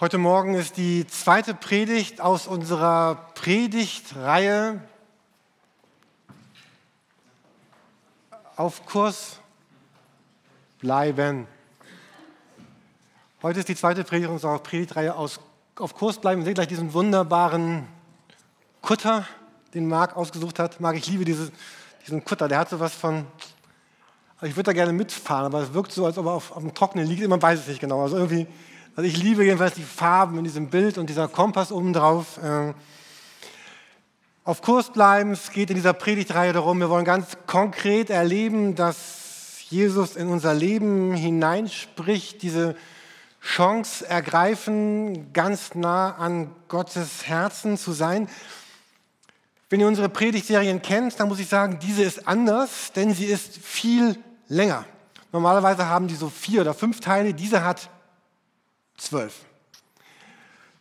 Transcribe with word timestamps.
Heute 0.00 0.18
Morgen 0.18 0.54
ist 0.54 0.76
die 0.76 1.08
zweite 1.08 1.54
Predigt 1.54 2.20
aus 2.20 2.46
unserer 2.46 3.16
Predigtreihe 3.34 4.80
auf 8.54 8.86
Kurs 8.86 9.40
bleiben. 10.78 11.48
Heute 13.42 13.58
ist 13.58 13.68
die 13.68 13.74
zweite 13.74 14.04
Predigt 14.04 14.30
unserer 14.30 14.60
Predigtreihe 14.60 15.16
aus, 15.16 15.40
auf 15.74 15.96
Kurs 15.96 16.20
bleiben. 16.20 16.42
Wir 16.42 16.44
sehen 16.44 16.54
gleich 16.54 16.68
diesen 16.68 16.92
wunderbaren 16.92 17.88
Kutter, 18.80 19.26
den 19.74 19.88
Marc 19.88 20.16
ausgesucht 20.16 20.60
hat. 20.60 20.78
Marc, 20.78 20.94
ich 20.94 21.08
liebe 21.08 21.24
diese, 21.24 21.50
diesen 22.06 22.24
Kutter. 22.24 22.46
Der 22.46 22.60
hat 22.60 22.68
so 22.68 22.78
was 22.78 22.94
von, 22.94 23.26
ich 24.42 24.54
würde 24.54 24.68
da 24.68 24.72
gerne 24.74 24.92
mitfahren, 24.92 25.46
aber 25.46 25.62
es 25.62 25.74
wirkt 25.74 25.90
so, 25.90 26.06
als 26.06 26.16
ob 26.18 26.26
er 26.26 26.34
auf, 26.34 26.52
auf 26.52 26.62
dem 26.62 26.72
Trockenen 26.72 27.08
liegt. 27.08 27.26
Man 27.26 27.42
weiß 27.42 27.58
es 27.58 27.66
nicht 27.66 27.80
genau. 27.80 28.00
Also 28.00 28.16
irgendwie 28.16 28.46
also 28.98 29.08
ich 29.08 29.22
liebe 29.22 29.44
jedenfalls 29.44 29.74
die 29.74 29.84
Farben 29.84 30.38
in 30.38 30.44
diesem 30.44 30.70
Bild 30.70 30.98
und 30.98 31.08
dieser 31.08 31.28
Kompass 31.28 31.70
oben 31.70 31.92
drauf. 31.92 32.36
Äh, 32.42 32.74
auf 34.42 34.60
Kurs 34.60 34.92
bleiben, 34.92 35.30
es 35.30 35.52
geht 35.52 35.70
in 35.70 35.76
dieser 35.76 35.92
Predigtreihe 35.92 36.52
darum, 36.52 36.80
wir 36.80 36.90
wollen 36.90 37.04
ganz 37.04 37.36
konkret 37.46 38.10
erleben, 38.10 38.74
dass 38.74 39.60
Jesus 39.70 40.16
in 40.16 40.26
unser 40.26 40.52
Leben 40.52 41.14
hineinspricht, 41.14 42.42
diese 42.42 42.74
Chance 43.40 44.04
ergreifen, 44.04 45.32
ganz 45.32 45.76
nah 45.76 46.16
an 46.16 46.50
Gottes 46.66 47.24
Herzen 47.24 47.78
zu 47.78 47.92
sein. 47.92 48.28
Wenn 49.70 49.78
ihr 49.78 49.86
unsere 49.86 50.08
Predigtserien 50.08 50.82
kennt, 50.82 51.20
dann 51.20 51.28
muss 51.28 51.38
ich 51.38 51.48
sagen, 51.48 51.78
diese 51.80 52.02
ist 52.02 52.26
anders, 52.26 52.92
denn 52.96 53.14
sie 53.14 53.26
ist 53.26 53.58
viel 53.58 54.18
länger. 54.48 54.86
Normalerweise 55.30 55.86
haben 55.86 56.08
die 56.08 56.16
so 56.16 56.28
vier 56.28 56.62
oder 56.62 56.74
fünf 56.74 56.98
Teile, 56.98 57.32
diese 57.32 57.62
hat 57.62 57.90
Zwölf. 58.98 59.44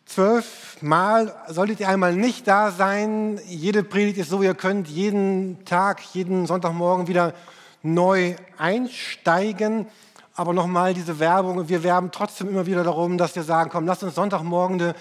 Zwölf 0.07 0.81
Mal 0.81 1.35
solltet 1.47 1.79
ihr 1.79 1.87
einmal 1.87 2.15
nicht 2.15 2.47
da 2.47 2.71
sein. 2.71 3.39
Jede 3.45 3.83
Predigt 3.83 4.17
ist 4.17 4.31
so, 4.31 4.41
ihr 4.41 4.55
könnt 4.55 4.87
jeden 4.87 5.63
Tag, 5.65 6.01
jeden 6.13 6.47
Sonntagmorgen 6.47 7.07
wieder 7.07 7.35
neu 7.83 8.35
einsteigen. 8.57 9.85
Aber 10.33 10.53
nochmal 10.53 10.95
diese 10.95 11.19
Werbung, 11.19 11.69
wir 11.69 11.83
werben 11.83 12.09
trotzdem 12.11 12.49
immer 12.49 12.65
wieder 12.65 12.83
darum, 12.83 13.19
dass 13.19 13.35
wir 13.35 13.43
sagen, 13.43 13.69
komm, 13.71 13.85
lasst 13.85 14.01
uns 14.01 14.15
Sonntagmorgen 14.15 14.93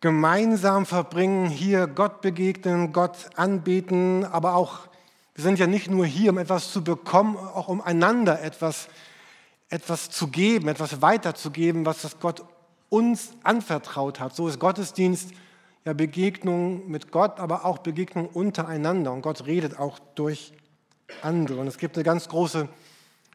gemeinsam 0.00 0.86
verbringen, 0.86 1.46
hier 1.46 1.86
Gott 1.86 2.20
begegnen, 2.20 2.92
Gott 2.92 3.30
anbeten, 3.36 4.24
aber 4.24 4.54
auch, 4.54 4.80
wir 5.34 5.44
sind 5.44 5.58
ja 5.58 5.68
nicht 5.68 5.88
nur 5.88 6.04
hier, 6.04 6.30
um 6.30 6.38
etwas 6.38 6.72
zu 6.72 6.82
bekommen, 6.82 7.36
auch 7.36 7.68
um 7.68 7.80
einander 7.80 8.42
etwas 8.42 8.84
zu 8.84 8.90
etwas 9.70 10.10
zu 10.10 10.28
geben, 10.28 10.68
etwas 10.68 11.02
weiterzugeben, 11.02 11.84
was 11.84 12.02
das 12.02 12.18
Gott 12.20 12.44
uns 12.88 13.32
anvertraut 13.42 14.20
hat. 14.20 14.34
So 14.34 14.48
ist 14.48 14.58
Gottesdienst 14.58 15.30
ja 15.84 15.92
Begegnung 15.92 16.88
mit 16.90 17.12
Gott, 17.12 17.38
aber 17.38 17.64
auch 17.64 17.78
Begegnung 17.78 18.26
untereinander. 18.26 19.12
Und 19.12 19.22
Gott 19.22 19.46
redet 19.46 19.78
auch 19.78 19.98
durch 20.14 20.52
andere. 21.22 21.60
Und 21.60 21.66
es 21.66 21.78
gibt 21.78 21.96
eine 21.96 22.04
ganz 22.04 22.28
große 22.28 22.68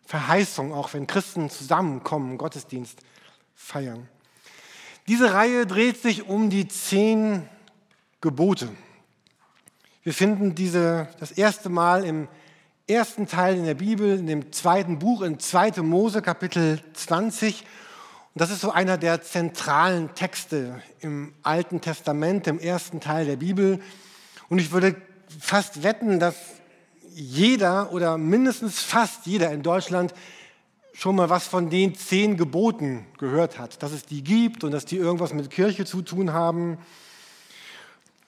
Verheißung, 0.06 0.74
auch 0.74 0.94
wenn 0.94 1.08
Christen 1.08 1.50
zusammenkommen, 1.50 2.38
Gottesdienst 2.38 3.00
feiern. 3.56 4.10
Diese 5.08 5.34
Reihe 5.34 5.66
dreht 5.66 6.02
sich 6.02 6.28
um 6.28 6.50
die 6.50 6.68
zehn 6.68 7.48
Gebote. 8.22 8.70
Wir 10.04 10.14
finden 10.14 10.56
diese 10.56 11.10
das 11.20 11.32
erste 11.32 11.70
Mal 11.70 12.04
im 12.04 12.28
ersten 12.88 13.28
Teil 13.28 13.56
in 13.56 13.66
der 13.66 13.76
Bibel, 13.76 14.20
in 14.20 14.28
dem 14.28 14.52
zweiten 14.52 15.00
Buch, 15.00 15.22
in 15.22 15.40
2. 15.40 15.82
Mose, 15.82 16.22
Kapitel 16.22 16.82
20. 16.94 17.62
Und 18.34 18.42
das 18.42 18.52
ist 18.52 18.62
so 18.62 18.72
einer 18.72 18.98
der 18.98 19.22
zentralen 19.22 20.14
Texte 20.16 20.82
im 21.00 21.34
Alten 21.44 21.80
Testament, 21.80 22.46
im 22.48 22.60
ersten 22.60 23.00
Teil 23.00 23.26
der 23.26 23.38
Bibel. 23.38 23.80
Und 24.50 24.60
ich 24.60 24.72
würde 24.72 24.96
fast 25.40 25.84
wetten, 25.84 26.20
dass 26.20 26.36
jeder 27.14 27.94
oder 27.94 28.18
mindestens 28.18 28.80
fast 28.80 29.28
jeder 29.28 29.52
in 29.52 29.64
Deutschland 29.64 30.14
schon 30.94 31.16
mal 31.16 31.30
was 31.30 31.48
von 31.48 31.70
den 31.70 31.96
zehn 31.96 32.36
Geboten 32.36 33.06
gehört 33.18 33.60
hat, 33.60 33.82
dass 33.82 33.94
es 33.94 34.06
die 34.06 34.24
gibt 34.24 34.64
und 34.64 34.72
dass 34.72 34.86
die 34.86 34.98
irgendwas 34.98 35.34
mit 35.34 35.50
Kirche 35.50 35.86
zu 35.86 36.02
tun 36.02 36.34
haben. 36.34 36.78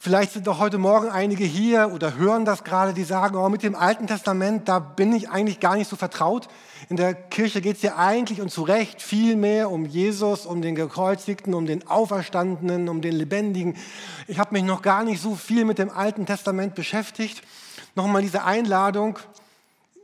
Vielleicht 0.06 0.34
sind 0.34 0.46
doch 0.46 0.60
heute 0.60 0.78
Morgen 0.78 1.10
einige 1.10 1.46
hier 1.46 1.90
oder 1.92 2.16
hören 2.16 2.46
das 2.46 2.64
gerade, 2.64 2.94
die 2.94 3.04
sagen, 3.04 3.38
oh, 3.38 3.50
mit 3.50 3.64
dem 3.64 3.74
Alten 3.74 4.06
Testament, 4.06 4.70
da 4.70 4.78
bin 4.78 5.12
ich 5.12 5.30
eigentlich 5.30 5.60
gar 5.60 5.76
nicht 5.76 5.90
so 5.90 5.96
vertraut. 5.96 6.48
In 6.90 6.96
der 6.96 7.16
Kirche 7.16 7.60
geht 7.60 7.78
es 7.78 7.82
ja 7.82 7.96
eigentlich 7.98 8.40
und 8.40 8.52
zu 8.52 8.62
Recht 8.62 9.02
viel 9.02 9.36
mehr 9.36 9.72
um 9.72 9.84
Jesus, 9.88 10.46
um 10.46 10.62
den 10.62 10.76
Gekreuzigten, 10.76 11.56
um 11.56 11.66
den 11.66 11.88
Auferstandenen, 11.88 12.88
um 12.88 13.02
den 13.02 13.16
Lebendigen. 13.16 13.78
Ich 14.28 14.38
habe 14.38 14.54
mich 14.54 14.64
noch 14.64 14.84
gar 14.84 15.04
nicht 15.04 15.20
so 15.20 15.34
viel 15.34 15.66
mit 15.66 15.80
dem 15.80 15.90
Alten 15.90 16.28
Testament 16.28 16.76
beschäftigt. 16.76 17.42
Nochmal 17.96 18.22
diese 18.22 18.44
Einladung, 18.44 19.18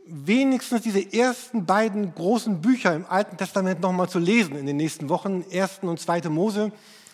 wenigstens 0.08 0.82
diese 0.82 1.14
ersten 1.14 1.68
beiden 1.68 2.16
großen 2.16 2.60
Bücher 2.60 2.96
im 2.96 3.06
Alten 3.08 3.38
Testament 3.38 3.82
nochmal 3.82 4.10
zu 4.10 4.18
lesen 4.18 4.56
in 4.56 4.66
den 4.66 4.78
nächsten 4.78 5.10
Wochen, 5.10 5.46
ersten 5.52 5.88
und 5.88 6.00
zweite 6.00 6.32
Mose. 6.32 6.72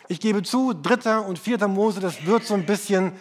Ich 0.09 0.21
gebe 0.21 0.41
zu, 0.41 0.73
dritter 0.73 1.25
und 1.25 1.37
vierter 1.37 1.67
Mose, 1.67 1.99
das 1.99 2.25
wird 2.25 2.45
so 2.45 2.53
ein 2.53 2.65
bisschen 2.65 3.11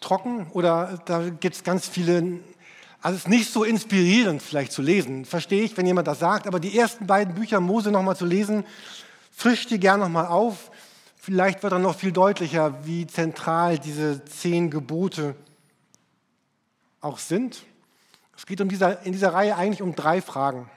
trocken 0.00 0.46
oder 0.52 1.02
da 1.04 1.28
gibt 1.28 1.56
es 1.56 1.64
ganz 1.64 1.88
viele, 1.88 2.38
also 3.02 3.16
es 3.16 3.24
ist 3.24 3.28
nicht 3.28 3.52
so 3.52 3.64
inspirierend 3.64 4.40
vielleicht 4.40 4.70
zu 4.70 4.82
lesen, 4.82 5.24
verstehe 5.24 5.64
ich, 5.64 5.76
wenn 5.76 5.86
jemand 5.86 6.06
das 6.06 6.20
sagt, 6.20 6.46
aber 6.46 6.60
die 6.60 6.78
ersten 6.78 7.08
beiden 7.08 7.34
Bücher 7.34 7.60
Mose 7.60 7.90
nochmal 7.90 8.16
zu 8.16 8.24
lesen, 8.24 8.64
frisch 9.32 9.66
die 9.66 9.80
gern 9.80 9.98
nochmal 9.98 10.26
auf. 10.26 10.70
Vielleicht 11.16 11.62
wird 11.62 11.72
dann 11.72 11.82
noch 11.82 11.96
viel 11.96 12.12
deutlicher, 12.12 12.86
wie 12.86 13.06
zentral 13.08 13.78
diese 13.78 14.24
zehn 14.24 14.70
Gebote 14.70 15.34
auch 17.00 17.18
sind. 17.18 17.64
Es 18.36 18.46
geht 18.46 18.60
um 18.60 18.68
dieser, 18.68 19.02
in 19.02 19.12
dieser 19.12 19.34
Reihe 19.34 19.56
eigentlich 19.56 19.82
um 19.82 19.94
drei 19.94 20.22
Fragen. 20.22 20.70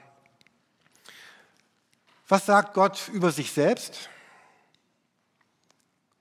Was 2.26 2.46
sagt 2.46 2.72
Gott 2.72 3.10
über 3.12 3.30
sich 3.32 3.52
selbst? 3.52 4.08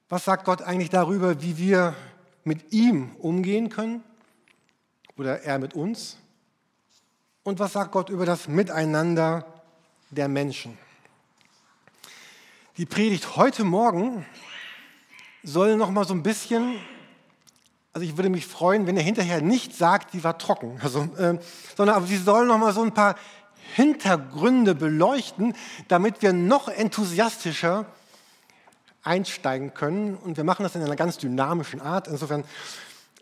Was 0.09 0.25
sagt 0.25 0.43
Gott 0.43 0.61
eigentlich 0.61 0.89
darüber, 0.89 1.41
wie 1.41 1.57
wir 1.57 1.95
mit 2.43 2.73
ihm 2.73 3.15
umgehen 3.15 3.69
können? 3.69 4.03
Oder 5.17 5.43
er 5.43 5.59
mit 5.59 5.73
uns? 5.73 6.17
Und 7.43 7.59
was 7.59 7.73
sagt 7.73 7.91
Gott 7.91 8.09
über 8.09 8.25
das 8.25 8.49
Miteinander 8.49 9.45
der 10.09 10.27
Menschen? 10.27 10.77
Die 12.75 12.85
Predigt 12.85 13.37
heute 13.37 13.63
Morgen 13.63 14.25
soll 15.41 15.77
noch 15.77 15.89
mal 15.89 16.05
so 16.05 16.13
ein 16.13 16.23
bisschen, 16.23 16.79
also 17.93 18.05
ich 18.05 18.17
würde 18.17 18.29
mich 18.29 18.45
freuen, 18.45 18.87
wenn 18.87 18.97
er 18.97 19.03
hinterher 19.03 19.41
nicht 19.41 19.73
sagt, 19.73 20.13
die 20.13 20.23
war 20.23 20.37
trocken, 20.37 20.79
also, 20.81 21.03
äh, 21.17 21.39
sondern 21.77 21.95
aber 21.95 22.07
sie 22.07 22.17
soll 22.17 22.45
noch 22.45 22.57
mal 22.57 22.73
so 22.73 22.81
ein 22.81 22.93
paar 22.93 23.15
Hintergründe 23.75 24.75
beleuchten, 24.75 25.55
damit 25.87 26.21
wir 26.21 26.33
noch 26.33 26.67
enthusiastischer 26.67 27.85
einsteigen 29.03 29.73
können. 29.73 30.15
Und 30.15 30.37
wir 30.37 30.43
machen 30.43 30.63
das 30.63 30.75
in 30.75 30.81
einer 30.81 30.95
ganz 30.95 31.17
dynamischen 31.17 31.81
Art. 31.81 32.07
Insofern, 32.07 32.43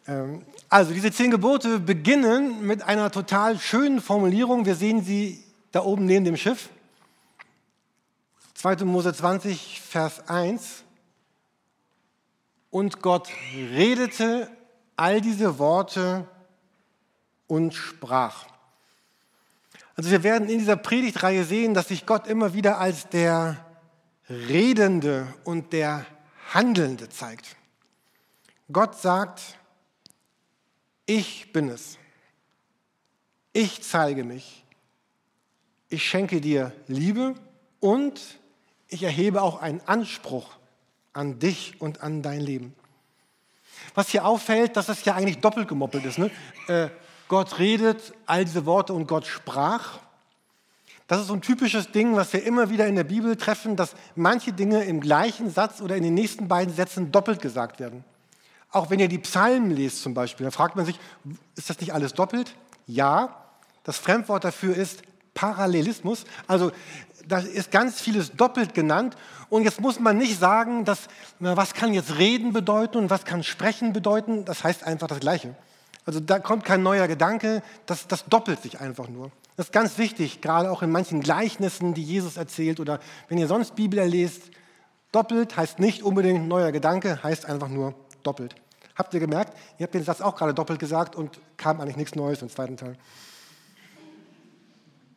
ähm, 0.07 0.46
also 0.69 0.94
diese 0.94 1.12
zehn 1.12 1.31
Gebote 1.31 1.80
beginnen 1.80 2.66
mit 2.66 2.84
einer 2.84 3.12
total 3.12 3.59
schönen 3.59 4.01
Formulierung. 4.01 4.66
Wir 4.66 4.75
sehen 4.75 5.03
sie 5.03 5.44
da 5.72 5.84
oben 5.84 6.06
neben 6.06 6.25
dem 6.25 6.38
Schiff. 6.38 6.69
2. 8.56 8.85
Mose 8.85 9.13
20, 9.13 9.81
Vers 9.81 10.28
1. 10.30 10.84
Und 12.69 13.01
Gott 13.01 13.28
redete 13.53 14.50
all 14.96 15.19
diese 15.19 15.57
Worte 15.57 16.28
und 17.47 17.74
sprach. 17.74 18.46
Also 20.01 20.09
wir 20.09 20.23
werden 20.23 20.50
in 20.50 20.57
dieser 20.57 20.78
Predigtreihe 20.78 21.44
sehen, 21.44 21.75
dass 21.75 21.89
sich 21.89 22.07
Gott 22.07 22.25
immer 22.25 22.56
wieder 22.56 22.79
als 22.79 23.07
der 23.09 23.63
Redende 24.27 25.31
und 25.44 25.74
der 25.74 26.07
Handelnde 26.51 27.07
zeigt. 27.07 27.56
Gott 28.71 29.00
sagt, 29.00 29.59
ich 31.06 31.53
bin 31.53 31.69
es. 31.69 32.00
Ich 33.53 33.83
zeige 33.83 34.24
mich. 34.24 34.65
Ich 35.88 36.09
schenke 36.09 36.42
dir 36.42 36.71
Liebe 36.88 37.36
und 37.80 38.39
ich 38.88 39.04
erhebe 39.04 39.44
auch 39.44 39.62
einen 39.62 39.81
Anspruch 39.81 40.57
an 41.13 41.38
dich 41.38 41.80
und 41.80 42.01
an 42.01 42.24
dein 42.24 42.42
Leben. 42.42 42.74
Was 43.94 44.09
hier 44.09 44.25
auffällt, 44.25 44.77
dass 44.77 44.88
das 44.88 45.06
ja 45.06 45.13
eigentlich 45.13 45.42
doppelt 45.42 45.68
gemoppelt 45.68 46.06
ist. 46.06 46.18
Ne? 46.18 46.31
Äh, 46.68 46.89
Gott 47.31 47.60
redet 47.60 48.13
all 48.25 48.44
diese 48.44 48.66
Worte 48.66 48.92
und 48.92 49.07
Gott 49.07 49.25
sprach. 49.25 50.00
Das 51.07 51.22
ist 51.22 51.28
so 51.28 51.33
ein 51.33 51.42
typisches 51.42 51.89
Ding, 51.89 52.18
was 52.18 52.33
wir 52.33 52.44
immer 52.44 52.69
wieder 52.69 52.88
in 52.88 52.98
der 52.98 53.06
Bibel 53.06 53.38
treffen, 53.38 53.78
dass 53.78 53.95
manche 54.16 54.51
Dinge 54.51 54.83
im 54.83 55.00
gleichen 55.00 55.50
Satz 55.50 55.80
oder 55.80 55.95
in 55.95 56.04
den 56.04 56.13
nächsten 56.13 56.50
beiden 56.50 56.75
Sätzen 56.75 57.13
doppelt 57.13 57.42
gesagt 57.42 57.80
werden. 57.80 58.04
Auch 58.69 58.89
wenn 58.89 59.00
ihr 59.00 59.07
die 59.07 59.18
Psalmen 59.18 59.72
lest 59.72 60.01
zum 60.01 60.13
Beispiel, 60.13 60.44
dann 60.44 60.51
fragt 60.51 60.75
man 60.75 60.86
sich, 60.86 61.00
ist 61.56 61.69
das 61.69 61.80
nicht 61.80 61.94
alles 61.94 62.13
doppelt? 62.13 62.54
Ja, 62.86 63.45
das 63.86 63.98
Fremdwort 63.98 64.44
dafür 64.44 64.75
ist 64.75 65.01
Parallelismus. 65.33 66.25
Also 66.48 66.74
da 67.30 67.39
ist 67.39 67.72
ganz 67.72 68.01
vieles 68.01 68.33
doppelt 68.33 68.74
genannt. 68.74 69.16
Und 69.48 69.63
jetzt 69.63 69.80
muss 69.80 70.01
man 70.01 70.18
nicht 70.18 70.38
sagen, 70.38 70.83
dass, 70.83 71.07
na, 71.39 71.56
was 71.56 71.75
kann 71.75 71.94
jetzt 71.94 72.18
reden 72.18 72.51
bedeuten 72.51 72.98
und 72.98 73.10
was 73.10 73.24
kann 73.24 73.42
sprechen 73.42 73.94
bedeuten. 73.94 74.44
Das 74.44 74.66
heißt 74.66 74.83
einfach 74.83 75.07
das 75.07 75.22
Gleiche. 75.22 75.56
Also 76.06 76.19
da 76.19 76.39
kommt 76.39 76.65
kein 76.65 76.83
neuer 76.83 77.07
Gedanke, 77.07 77.62
das, 77.86 78.07
das 78.07 78.25
doppelt 78.25 78.62
sich 78.62 78.80
einfach 78.80 79.07
nur. 79.07 79.31
Das 79.56 79.68
ist 79.68 79.74
ganz 79.74 79.98
wichtig, 79.98 80.42
gerade 80.42 80.71
auch 80.71 80.81
in 80.81 80.92
manchen 80.92 81.21
Gleichnissen, 81.21 81.94
die 81.94 82.03
Jesus 82.03 82.38
erzählt 82.38 82.80
oder 82.80 83.00
wenn 83.27 83.38
ihr 83.38 83.48
sonst 83.48 83.75
Bibel 83.75 84.03
lest. 84.03 84.44
Doppelt 85.12 85.57
heißt 85.57 85.80
nicht 85.80 86.03
unbedingt 86.03 86.48
neuer 86.48 86.71
Gedanke, 86.71 87.21
heißt 87.21 87.45
einfach 87.45 87.68
nur 87.68 87.94
doppelt. 88.24 88.56
Habt 88.95 89.13
ihr 89.13 89.19
gemerkt? 89.19 89.57
Ihr 89.77 89.83
habt 89.83 89.94
den 89.94 90.03
Satz 90.03 90.21
auch 90.21 90.36
gerade 90.36 90.53
doppelt 90.53 90.80
gesagt 90.80 91.15
und 91.15 91.39
kam 91.57 91.81
eigentlich 91.81 91.98
nichts 91.98 92.15
Neues 92.15 92.42
im 92.42 92.50
zweiten 92.50 92.77
Teil. 92.77 92.97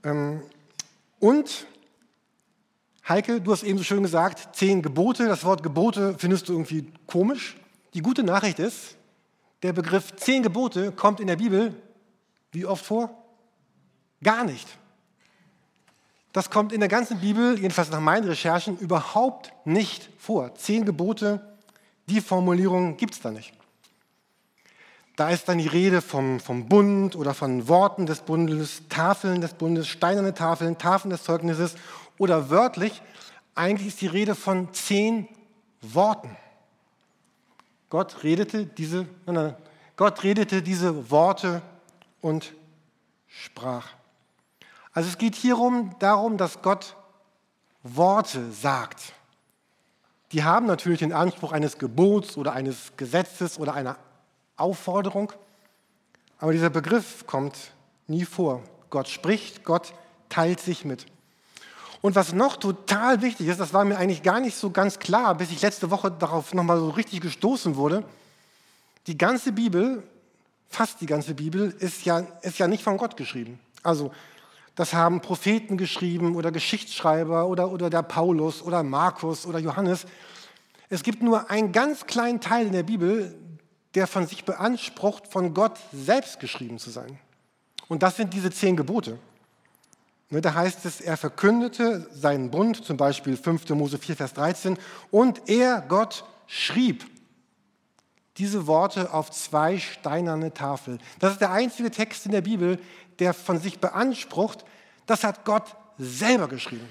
Ähm, 0.02 0.42
und 1.20 1.66
Heike, 3.08 3.40
du 3.40 3.52
hast 3.52 3.62
eben 3.62 3.78
so 3.78 3.84
schön 3.84 4.02
gesagt, 4.02 4.56
zehn 4.56 4.82
Gebote. 4.82 5.28
Das 5.28 5.44
Wort 5.44 5.62
Gebote 5.62 6.16
findest 6.19 6.48
du 6.48 6.54
irgendwie 6.54 6.90
komisch. 7.06 7.56
Die 7.92 8.00
gute 8.00 8.22
Nachricht 8.22 8.58
ist, 8.58 8.96
der 9.64 9.72
Begriff 9.72 10.14
zehn 10.16 10.43
Gebote 10.43 10.93
kommt 10.93 11.20
in 11.20 11.26
der 11.26 11.37
Bibel 11.37 11.75
wie 12.52 12.66
oft 12.66 12.84
vor? 12.84 13.08
Gar 14.22 14.44
nicht. 14.44 14.69
Das 16.32 16.50
kommt 16.50 16.70
in 16.70 16.81
der 16.81 16.90
ganzen 16.90 17.19
Bibel, 17.20 17.58
jedenfalls 17.58 17.90
nach 17.90 18.00
meinen 18.00 18.28
Recherchen, 18.28 18.76
überhaupt 18.76 19.52
nicht 19.64 20.11
vor. 20.19 20.55
Zehn 20.55 20.84
Gebote, 20.84 21.56
die 22.11 22.20
Formulierung 22.20 22.99
gibt 22.99 23.14
es 23.14 23.20
da 23.20 23.31
nicht. 23.31 23.55
Da 25.16 25.31
ist 25.31 25.49
dann 25.49 25.56
die 25.56 25.66
Rede 25.66 26.02
vom, 26.02 26.40
vom 26.40 26.69
Bund 26.69 27.16
oder 27.16 27.32
von 27.32 27.66
Worten 27.66 28.05
des 28.05 28.20
Bundes, 28.20 28.82
Tafeln 28.90 29.40
des 29.40 29.55
Bundes, 29.55 29.88
steinerne 29.88 30.34
Tafeln, 30.34 30.76
Tafeln 30.76 31.11
des 31.11 31.22
Zeugnisses 31.22 31.75
oder 32.19 32.50
wörtlich, 32.50 33.00
eigentlich 33.55 33.88
ist 33.88 34.00
die 34.02 34.08
Rede 34.08 34.34
von 34.34 34.75
zehn 34.75 35.26
Worten. 35.81 36.37
Gott 37.90 38.22
redete 38.22 38.66
diese, 38.66 39.06
nein, 39.26 39.34
nein, 39.34 39.56
Gott 39.96 40.22
redete 40.22 40.62
diese 40.62 41.10
Worte 41.10 41.62
und 42.20 42.52
sprach. 43.26 43.88
Also 44.92 45.08
es 45.08 45.19
geht 45.19 45.34
hierum 45.34 45.94
darum, 45.98 46.36
dass 46.36 46.62
Gott 46.62 46.96
Worte 47.82 48.50
sagt. 48.52 49.12
Die 50.32 50.42
haben 50.42 50.66
natürlich 50.66 51.00
den 51.00 51.12
Anspruch 51.12 51.52
eines 51.52 51.78
Gebots 51.78 52.36
oder 52.36 52.52
eines 52.52 52.96
Gesetzes 52.96 53.58
oder 53.58 53.75
einer 53.75 53.96
Aufforderung, 54.56 55.32
aber 56.38 56.52
dieser 56.52 56.70
Begriff 56.70 57.26
kommt 57.26 57.72
nie 58.06 58.25
vor. 58.25 58.62
Gott 58.90 59.08
spricht, 59.08 59.64
Gott 59.64 59.92
teilt 60.28 60.60
sich 60.60 60.84
mit. 60.84 61.06
Und 62.04 62.16
was 62.16 62.34
noch 62.34 62.58
total 62.58 63.22
wichtig 63.22 63.48
ist, 63.48 63.58
das 63.58 63.72
war 63.72 63.82
mir 63.82 63.96
eigentlich 63.96 64.22
gar 64.22 64.38
nicht 64.38 64.56
so 64.58 64.70
ganz 64.70 64.98
klar, 64.98 65.34
bis 65.34 65.50
ich 65.50 65.62
letzte 65.62 65.90
Woche 65.90 66.10
darauf 66.10 66.52
nochmal 66.52 66.78
so 66.78 66.90
richtig 66.90 67.22
gestoßen 67.22 67.76
wurde, 67.76 68.04
die 69.06 69.16
ganze 69.16 69.52
Bibel, 69.52 70.02
fast 70.68 71.00
die 71.00 71.06
ganze 71.06 71.32
Bibel, 71.32 71.74
ist 71.78 72.04
ja, 72.04 72.18
ist 72.42 72.58
ja 72.58 72.68
nicht 72.68 72.82
von 72.82 72.98
Gott 72.98 73.16
geschrieben. 73.16 73.58
Also 73.82 74.12
das 74.74 74.92
haben 74.92 75.22
Propheten 75.22 75.78
geschrieben 75.78 76.36
oder 76.36 76.52
Geschichtsschreiber 76.52 77.46
oder, 77.46 77.72
oder 77.72 77.88
der 77.88 78.02
Paulus 78.02 78.60
oder 78.60 78.82
Markus 78.82 79.46
oder 79.46 79.58
Johannes. 79.58 80.04
Es 80.90 81.04
gibt 81.04 81.22
nur 81.22 81.48
einen 81.48 81.72
ganz 81.72 82.04
kleinen 82.04 82.42
Teil 82.42 82.66
in 82.66 82.72
der 82.72 82.82
Bibel, 82.82 83.34
der 83.94 84.06
von 84.06 84.26
sich 84.26 84.44
beansprucht, 84.44 85.26
von 85.26 85.54
Gott 85.54 85.78
selbst 85.90 86.38
geschrieben 86.38 86.78
zu 86.78 86.90
sein. 86.90 87.18
Und 87.88 88.02
das 88.02 88.18
sind 88.18 88.34
diese 88.34 88.50
zehn 88.50 88.76
Gebote. 88.76 89.18
Ne, 90.31 90.41
da 90.41 90.55
heißt 90.55 90.85
es, 90.87 91.00
er 91.00 91.17
verkündete 91.17 92.09
seinen 92.12 92.50
Bund, 92.50 92.85
zum 92.85 92.97
Beispiel 92.97 93.37
5. 93.37 93.69
Mose 93.71 93.99
4, 93.99 94.17
Vers 94.17 94.35
13, 94.35 94.79
und 95.11 95.49
er, 95.49 95.82
Gott, 95.82 96.25
schrieb 96.47 97.05
diese 98.37 98.67
Worte 98.67 99.12
auf 99.12 99.31
zwei 99.31 99.79
steinerne 99.79 100.53
Tafeln. 100.53 101.00
Das 101.21 101.32
ist 101.32 101.41
der 101.41 101.53
einzige 101.53 101.91
Text 101.91 102.26
in 102.26 102.32
der 102.32 102.41
Bibel, 102.41 102.81
der 103.21 103.32
von 103.32 103.61
sich 103.61 103.79
beansprucht, 103.79 104.65
das 105.06 105.23
hat 105.23 105.44
Gott 105.44 105.76
selber 105.99 106.49
geschrieben. 106.49 106.88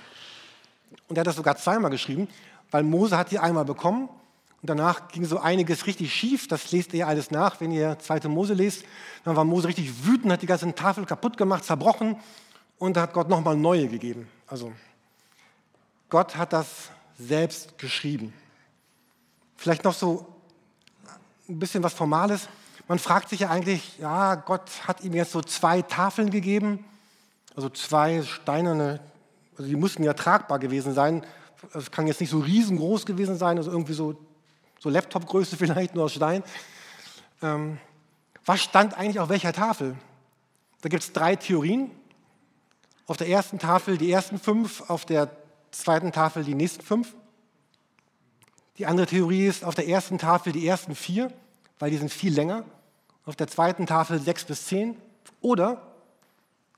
Und 1.09 1.17
er 1.17 1.21
hat 1.21 1.27
das 1.27 1.35
sogar 1.35 1.57
zweimal 1.57 1.91
geschrieben, 1.91 2.29
weil 2.71 2.83
Mose 2.83 3.17
hat 3.17 3.31
die 3.31 3.39
einmal 3.39 3.65
bekommen 3.65 4.07
und 4.61 4.69
danach 4.69 5.09
ging 5.09 5.25
so 5.25 5.39
einiges 5.39 5.85
richtig 5.85 6.13
schief. 6.13 6.47
Das 6.47 6.71
lest 6.71 6.93
ihr 6.93 7.07
alles 7.07 7.31
nach, 7.31 7.59
wenn 7.59 7.71
ihr 7.71 7.99
2. 7.99 8.29
Mose 8.29 8.53
lest. 8.53 8.85
Dann 9.25 9.35
war 9.35 9.43
Mose 9.43 9.67
richtig 9.67 10.05
wütend, 10.05 10.31
hat 10.31 10.41
die 10.41 10.47
ganze 10.47 10.73
Tafel 10.73 11.05
kaputt 11.05 11.35
gemacht, 11.35 11.65
zerbrochen 11.65 12.15
und 12.77 12.97
da 12.97 13.01
hat 13.01 13.13
Gott 13.13 13.29
nochmal 13.29 13.55
neue 13.55 13.87
gegeben. 13.87 14.27
Also 14.47 14.73
Gott 16.09 16.35
hat 16.35 16.53
das 16.53 16.89
selbst 17.17 17.77
geschrieben. 17.77 18.33
Vielleicht 19.57 19.83
noch 19.83 19.93
so 19.93 20.27
ein 21.47 21.59
bisschen 21.59 21.83
was 21.83 21.93
Formales. 21.93 22.47
Man 22.87 22.99
fragt 22.99 23.29
sich 23.29 23.41
ja 23.41 23.49
eigentlich, 23.49 23.97
ja, 23.99 24.35
Gott 24.35 24.69
hat 24.87 25.03
ihm 25.03 25.13
jetzt 25.13 25.31
so 25.31 25.41
zwei 25.41 25.81
Tafeln 25.81 26.29
gegeben, 26.29 26.83
also 27.55 27.69
zwei 27.69 28.23
steinerne, 28.23 28.99
also 29.57 29.69
die 29.69 29.75
mussten 29.75 30.03
ja 30.03 30.13
tragbar 30.13 30.59
gewesen 30.59 30.93
sein. 30.93 31.25
Es 31.73 31.91
kann 31.91 32.07
jetzt 32.07 32.19
nicht 32.19 32.29
so 32.29 32.39
riesengroß 32.39 33.05
gewesen 33.05 33.37
sein, 33.37 33.57
also 33.57 33.71
irgendwie 33.71 33.93
so, 33.93 34.15
so 34.79 34.89
Laptop-Größe 34.89 35.55
vielleicht 35.57 35.95
nur 35.95 36.05
aus 36.05 36.13
Stein. 36.13 36.43
Ähm, 37.41 37.77
was 38.45 38.61
stand 38.61 38.97
eigentlich 38.97 39.19
auf 39.19 39.29
welcher 39.29 39.53
Tafel? 39.53 39.95
Da 40.81 40.89
gibt 40.89 41.03
es 41.03 41.13
drei 41.13 41.37
Theorien. 41.37 41.89
Auf 43.05 43.17
der 43.17 43.27
ersten 43.27 43.59
Tafel 43.59 43.97
die 43.97 44.11
ersten 44.11 44.39
fünf, 44.39 44.89
auf 44.89 45.05
der 45.05 45.29
zweiten 45.71 46.11
Tafel 46.11 46.43
die 46.43 46.55
nächsten 46.55 46.83
fünf. 46.83 47.13
Die 48.77 48.85
andere 48.85 49.07
Theorie 49.07 49.45
ist 49.45 49.63
auf 49.63 49.75
der 49.75 49.87
ersten 49.87 50.17
Tafel 50.17 50.53
die 50.53 50.65
ersten 50.67 50.95
vier, 50.95 51.31
weil 51.79 51.91
die 51.91 51.97
sind 51.97 52.11
viel 52.11 52.33
länger. 52.33 52.63
Auf 53.25 53.35
der 53.35 53.47
zweiten 53.47 53.85
Tafel 53.85 54.19
sechs 54.19 54.45
bis 54.45 54.65
zehn. 54.65 54.97
Oder, 55.41 55.81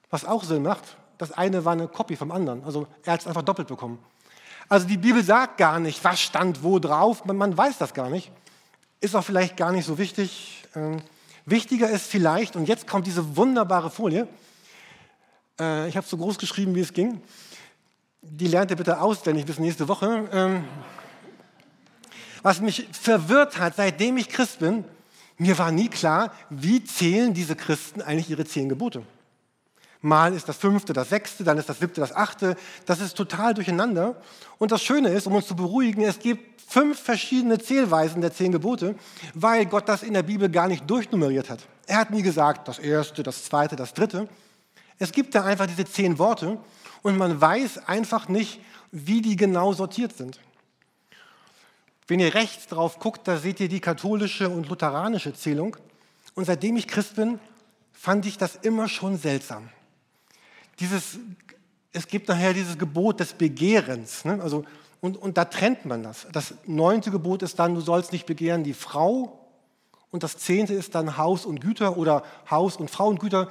was 0.09 0.25
auch 0.25 0.43
Sinn 0.43 0.63
macht, 0.63 0.97
das 1.17 1.31
eine 1.31 1.63
war 1.63 1.73
eine 1.73 1.87
Kopie 1.87 2.15
vom 2.15 2.31
anderen. 2.31 2.63
Also 2.63 2.87
er 3.03 3.13
hat 3.13 3.21
es 3.21 3.27
einfach 3.27 3.43
doppelt 3.43 3.67
bekommen. 3.67 3.99
Also 4.67 4.87
die 4.87 4.97
Bibel 4.97 5.23
sagt 5.23 5.57
gar 5.57 5.79
nicht, 5.79 6.03
was 6.03 6.19
stand 6.19 6.63
wo 6.63 6.79
drauf. 6.79 7.25
Man, 7.25 7.37
man 7.37 7.55
weiß 7.55 7.77
das 7.77 7.93
gar 7.93 8.09
nicht. 8.09 8.31
Ist 8.99 9.15
auch 9.15 9.23
vielleicht 9.23 9.57
gar 9.57 9.71
nicht 9.71 9.85
so 9.85 9.97
wichtig. 9.97 10.65
Ähm, 10.75 11.01
wichtiger 11.45 11.89
ist 11.89 12.07
vielleicht, 12.07 12.55
und 12.55 12.67
jetzt 12.67 12.87
kommt 12.87 13.05
diese 13.05 13.37
wunderbare 13.37 13.91
Folie, 13.91 14.27
äh, 15.59 15.87
ich 15.87 15.97
habe 15.97 16.07
so 16.07 16.17
groß 16.17 16.37
geschrieben, 16.37 16.75
wie 16.75 16.81
es 16.81 16.93
ging. 16.93 17.21
Die 18.21 18.47
lernt 18.47 18.71
ihr 18.71 18.77
bitte 18.77 18.99
auswendig 18.99 19.45
bis 19.45 19.59
nächste 19.59 19.87
Woche. 19.87 20.27
Ähm, 20.31 20.63
was 22.41 22.61
mich 22.61 22.87
verwirrt 22.91 23.57
hat, 23.57 23.75
seitdem 23.75 24.17
ich 24.17 24.29
Christ 24.29 24.59
bin, 24.59 24.85
mir 25.37 25.57
war 25.57 25.71
nie 25.71 25.89
klar, 25.89 26.31
wie 26.49 26.83
zählen 26.83 27.33
diese 27.33 27.55
Christen 27.55 28.01
eigentlich 28.01 28.29
ihre 28.29 28.45
zehn 28.45 28.69
Gebote. 28.69 29.03
Mal 30.01 30.33
ist 30.33 30.47
das 30.47 30.57
fünfte, 30.57 30.93
das 30.93 31.09
sechste, 31.09 31.43
dann 31.43 31.57
ist 31.57 31.67
das 31.67 31.79
siebte, 31.79 31.99
das 31.99 32.15
achte. 32.15 32.55
Das 32.85 33.01
ist 33.01 33.17
total 33.17 33.53
durcheinander. 33.55 34.21
Und 34.59 34.71
das 34.71 34.83
Schöne 34.83 35.09
ist, 35.09 35.25
um 35.25 35.33
uns 35.33 35.47
zu 35.47 35.55
beruhigen, 35.55 36.03
es 36.03 36.19
gibt 36.19 36.61
fünf 36.61 36.99
verschiedene 36.99 37.57
Zählweisen 37.57 38.21
der 38.21 38.31
zehn 38.31 38.51
Gebote, 38.51 38.95
weil 39.33 39.65
Gott 39.65 39.89
das 39.89 40.03
in 40.03 40.13
der 40.13 40.23
Bibel 40.23 40.49
gar 40.49 40.67
nicht 40.67 40.89
durchnummeriert 40.89 41.49
hat. 41.49 41.59
Er 41.87 41.97
hat 41.97 42.11
nie 42.11 42.21
gesagt, 42.21 42.67
das 42.67 42.79
erste, 42.79 43.23
das 43.23 43.45
zweite, 43.45 43.75
das 43.75 43.93
dritte, 43.93 44.27
es 44.99 45.11
gibt 45.11 45.35
da 45.35 45.43
einfach 45.43 45.67
diese 45.67 45.85
zehn 45.85 46.17
Worte 46.19 46.57
und 47.01 47.17
man 47.17 47.39
weiß 47.39 47.87
einfach 47.87 48.29
nicht, 48.29 48.59
wie 48.91 49.21
die 49.21 49.35
genau 49.35 49.73
sortiert 49.73 50.15
sind. 50.15 50.39
Wenn 52.07 52.19
ihr 52.19 52.33
rechts 52.33 52.67
drauf 52.67 52.99
guckt, 52.99 53.27
da 53.27 53.37
seht 53.37 53.59
ihr 53.59 53.67
die 53.67 53.79
katholische 53.79 54.49
und 54.49 54.69
lutheranische 54.69 55.33
Zählung. 55.33 55.75
Und 56.35 56.45
seitdem 56.45 56.77
ich 56.77 56.87
Christ 56.87 57.15
bin, 57.15 57.39
fand 57.91 58.25
ich 58.25 58.37
das 58.37 58.55
immer 58.57 58.87
schon 58.87 59.17
seltsam. 59.17 59.69
Dieses, 60.79 61.17
es 61.91 62.07
gibt 62.07 62.27
nachher 62.27 62.53
dieses 62.53 62.77
Gebot 62.77 63.19
des 63.19 63.33
Begehrens. 63.33 64.25
Ne? 64.25 64.39
Also, 64.41 64.65
und, 65.01 65.17
und 65.17 65.37
da 65.37 65.45
trennt 65.45 65.85
man 65.85 66.03
das. 66.03 66.27
Das 66.31 66.53
neunte 66.65 67.09
Gebot 67.09 67.41
ist 67.41 67.57
dann, 67.57 67.73
du 67.73 67.81
sollst 67.81 68.11
nicht 68.11 68.25
begehren 68.25 68.63
die 68.63 68.73
Frau. 68.73 69.39
Und 70.11 70.23
das 70.23 70.37
zehnte 70.37 70.73
ist 70.73 70.93
dann 70.95 71.17
Haus 71.17 71.45
und 71.45 71.59
Güter 71.59 71.97
oder 71.97 72.23
Haus 72.49 72.77
und 72.77 72.91
Frauengüter 72.91 73.49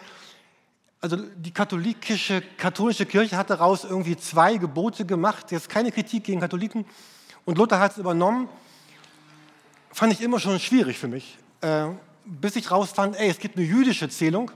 also 1.04 1.18
die 1.18 1.50
katholische, 1.50 2.42
katholische 2.56 3.04
Kirche 3.04 3.36
hat 3.36 3.50
daraus 3.50 3.84
irgendwie 3.84 4.16
zwei 4.16 4.56
Gebote 4.56 5.04
gemacht. 5.04 5.52
Jetzt 5.52 5.68
keine 5.68 5.92
Kritik 5.92 6.24
gegen 6.24 6.40
Katholiken. 6.40 6.86
Und 7.44 7.58
Luther 7.58 7.78
hat 7.78 7.92
es 7.92 7.98
übernommen. 7.98 8.48
Fand 9.92 10.14
ich 10.14 10.22
immer 10.22 10.40
schon 10.40 10.58
schwierig 10.58 10.96
für 10.96 11.08
mich. 11.08 11.36
Äh, 11.60 11.88
bis 12.24 12.56
ich 12.56 12.70
rausfand, 12.70 13.16
ey, 13.16 13.28
es 13.28 13.38
gibt 13.38 13.58
eine 13.58 13.66
jüdische 13.66 14.08
Zählung. 14.08 14.50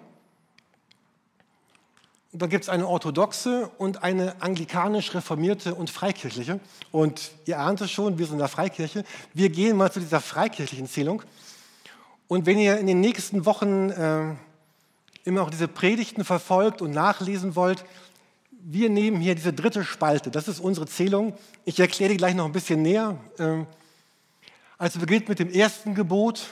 Da 2.32 2.46
gibt 2.46 2.64
es 2.64 2.70
eine 2.70 2.88
orthodoxe 2.88 3.70
und 3.76 4.02
eine 4.02 4.40
anglikanisch-reformierte 4.40 5.74
und 5.74 5.90
freikirchliche. 5.90 6.60
Und 6.92 7.30
ihr 7.44 7.58
ahnt 7.58 7.82
es 7.82 7.90
schon, 7.90 8.16
wir 8.16 8.24
sind 8.24 8.36
in 8.36 8.38
der 8.38 8.48
Freikirche. 8.48 9.04
Wir 9.34 9.50
gehen 9.50 9.76
mal 9.76 9.92
zu 9.92 10.00
dieser 10.00 10.22
freikirchlichen 10.22 10.88
Zählung. 10.88 11.22
Und 12.26 12.46
wenn 12.46 12.58
ihr 12.58 12.78
in 12.78 12.86
den 12.86 13.00
nächsten 13.00 13.44
Wochen 13.44 13.90
äh, 13.90 14.34
immer 15.28 15.42
auch 15.42 15.50
diese 15.50 15.68
Predigten 15.68 16.24
verfolgt 16.24 16.82
und 16.82 16.90
nachlesen 16.90 17.54
wollt, 17.54 17.84
wir 18.50 18.90
nehmen 18.90 19.20
hier 19.20 19.34
diese 19.34 19.52
dritte 19.52 19.84
Spalte, 19.84 20.30
das 20.30 20.48
ist 20.48 20.58
unsere 20.58 20.86
Zählung. 20.86 21.34
Ich 21.64 21.78
erkläre 21.78 22.10
die 22.10 22.16
gleich 22.16 22.34
noch 22.34 22.44
ein 22.44 22.52
bisschen 22.52 22.82
näher. 22.82 23.16
Ähm, 23.38 23.66
also 24.78 24.98
beginnt 24.98 25.28
mit 25.28 25.38
dem 25.38 25.50
ersten 25.50 25.94
Gebot, 25.94 26.48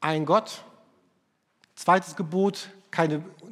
ein 0.00 0.24
Gott. 0.24 0.62
Zweites 1.74 2.16
Gebot, 2.16 2.70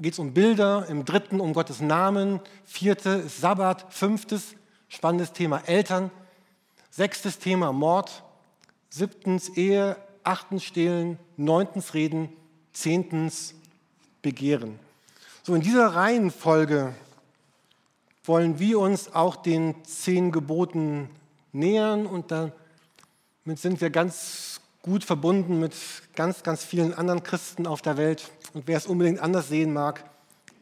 geht 0.01 0.13
es 0.13 0.19
um 0.19 0.33
Bilder. 0.33 0.87
Im 0.89 1.05
dritten 1.05 1.41
um 1.41 1.53
Gottes 1.53 1.81
Namen. 1.81 2.41
Vierte 2.65 3.11
ist 3.11 3.41
Sabbat. 3.41 3.87
Fünftes, 3.91 4.55
spannendes 4.89 5.33
Thema 5.33 5.63
Eltern. 5.67 6.11
Sechstes 6.91 7.39
Thema 7.39 7.73
Mord. 7.73 8.23
Siebtens 8.89 9.51
Ehe. 9.51 9.97
Achtens 10.23 10.65
Stehlen. 10.65 11.19
Neuntens 11.37 11.95
Reden. 11.95 12.31
Zehntens 12.73 13.55
Begehren. 14.25 14.81
So 15.43 15.55
in 15.55 15.61
dieser 15.61 15.89
Reihenfolge 15.89 16.95
wollen 18.25 18.59
wir 18.59 18.79
uns 18.81 19.15
auch 19.15 19.37
den 19.37 19.75
zehn 19.85 20.33
Geboten 20.33 21.11
nähern 21.53 22.07
und 22.07 22.31
damit 22.31 22.55
sind 23.57 23.83
wir 23.83 23.91
ganz 23.91 24.63
gut 24.81 25.05
verbunden 25.05 25.61
mit 25.61 25.75
ganz, 26.17 26.43
ganz 26.43 26.65
vielen 26.65 26.95
anderen 26.95 27.23
Christen 27.23 27.67
auf 27.67 27.83
der 27.83 27.99
Welt. 27.99 28.31
Und 28.55 28.67
wer 28.67 28.79
es 28.79 28.87
unbedingt 28.87 29.21
anders 29.21 29.49
sehen 29.49 29.75
mag, 29.75 30.03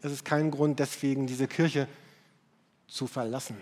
es 0.02 0.10
ist 0.10 0.24
kein 0.24 0.50
Grund 0.50 0.80
deswegen, 0.80 1.28
diese 1.28 1.46
Kirche 1.46 1.86
zu 2.88 3.06
verlassen. 3.06 3.56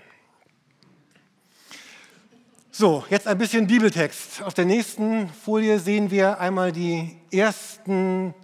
So, 2.71 3.05
jetzt 3.11 3.27
ein 3.27 3.37
bisschen 3.37 3.67
Bibeltext. 3.67 4.43
Auf 4.43 4.55
der 4.55 4.65
nächsten 4.65 5.29
Folie 5.29 5.79
sehen 5.79 6.11
wir 6.11 6.41
einmal 6.41 6.73
die 6.73 7.19
ersten 7.31 8.35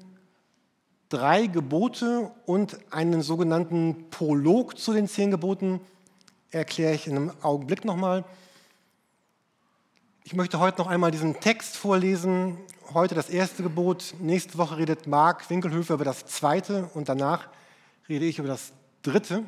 drei 1.08 1.46
Gebote 1.46 2.30
und 2.46 2.78
einen 2.92 3.22
sogenannten 3.22 4.10
Prolog 4.10 4.78
zu 4.78 4.92
den 4.92 5.08
zehn 5.08 5.30
Geboten. 5.30 5.80
Erkläre 6.50 6.94
ich 6.94 7.06
in 7.06 7.16
einem 7.16 7.32
Augenblick 7.42 7.84
nochmal. 7.84 8.24
Ich 10.24 10.34
möchte 10.34 10.58
heute 10.58 10.78
noch 10.78 10.88
einmal 10.88 11.12
diesen 11.12 11.38
Text 11.38 11.76
vorlesen. 11.76 12.58
Heute 12.92 13.14
das 13.14 13.30
erste 13.30 13.62
Gebot. 13.62 14.14
Nächste 14.18 14.58
Woche 14.58 14.76
redet 14.76 15.06
Marc 15.06 15.48
Winkelhöfer 15.50 15.94
über 15.94 16.04
das 16.04 16.26
zweite 16.26 16.90
und 16.94 17.08
danach 17.08 17.48
rede 18.08 18.24
ich 18.24 18.38
über 18.38 18.48
das 18.48 18.72
dritte. 19.02 19.44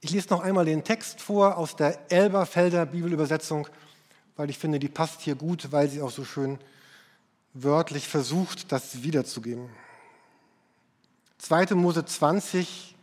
Ich 0.00 0.10
lese 0.10 0.28
noch 0.30 0.40
einmal 0.40 0.64
den 0.64 0.84
Text 0.84 1.20
vor 1.20 1.56
aus 1.56 1.76
der 1.76 2.10
Elberfelder 2.10 2.86
Bibelübersetzung, 2.86 3.68
weil 4.36 4.50
ich 4.50 4.58
finde, 4.58 4.78
die 4.78 4.88
passt 4.88 5.20
hier 5.20 5.36
gut, 5.36 5.70
weil 5.70 5.88
sie 5.88 6.02
auch 6.02 6.10
so 6.10 6.24
schön 6.24 6.58
wörtlich 7.54 8.08
versucht, 8.08 8.72
das 8.72 9.02
wiederzugeben. 9.04 9.70
2. 11.44 11.74
Mose 11.74 12.02
20, 12.06 12.96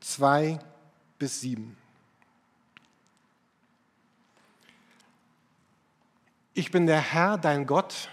2 0.00 0.58
bis 1.16 1.42
7. 1.42 1.76
Ich 6.54 6.72
bin 6.72 6.88
der 6.88 7.00
Herr, 7.00 7.38
dein 7.38 7.68
Gott, 7.68 8.08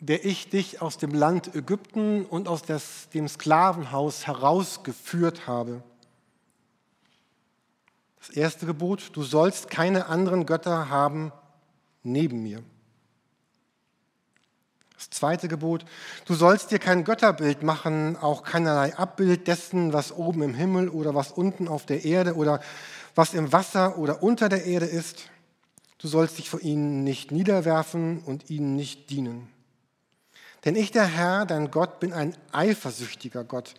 der 0.00 0.24
ich 0.24 0.48
dich 0.48 0.80
aus 0.80 0.96
dem 0.96 1.12
Land 1.12 1.54
Ägypten 1.54 2.24
und 2.24 2.48
aus 2.48 2.62
des, 2.62 3.10
dem 3.10 3.28
Sklavenhaus 3.28 4.26
herausgeführt 4.26 5.46
habe. 5.46 5.82
Das 8.20 8.30
erste 8.30 8.64
Gebot, 8.64 9.10
du 9.12 9.22
sollst 9.22 9.68
keine 9.68 10.06
anderen 10.06 10.46
Götter 10.46 10.88
haben 10.88 11.30
neben 12.02 12.42
mir. 12.42 12.62
Das 15.02 15.18
zweite 15.18 15.48
Gebot, 15.48 15.84
du 16.26 16.34
sollst 16.34 16.70
dir 16.70 16.78
kein 16.78 17.02
Götterbild 17.02 17.64
machen, 17.64 18.16
auch 18.16 18.44
keinerlei 18.44 18.94
Abbild 18.94 19.48
dessen, 19.48 19.92
was 19.92 20.12
oben 20.12 20.42
im 20.42 20.54
Himmel 20.54 20.88
oder 20.88 21.12
was 21.12 21.32
unten 21.32 21.66
auf 21.66 21.86
der 21.86 22.04
Erde 22.04 22.36
oder 22.36 22.60
was 23.16 23.34
im 23.34 23.52
Wasser 23.52 23.98
oder 23.98 24.22
unter 24.22 24.48
der 24.48 24.64
Erde 24.64 24.86
ist. 24.86 25.28
Du 25.98 26.06
sollst 26.06 26.38
dich 26.38 26.48
vor 26.48 26.60
ihnen 26.60 27.02
nicht 27.02 27.32
niederwerfen 27.32 28.20
und 28.20 28.48
ihnen 28.48 28.76
nicht 28.76 29.10
dienen. 29.10 29.48
Denn 30.64 30.76
ich, 30.76 30.92
der 30.92 31.06
Herr, 31.06 31.46
dein 31.46 31.72
Gott, 31.72 31.98
bin 31.98 32.12
ein 32.12 32.36
eifersüchtiger 32.52 33.42
Gott, 33.42 33.74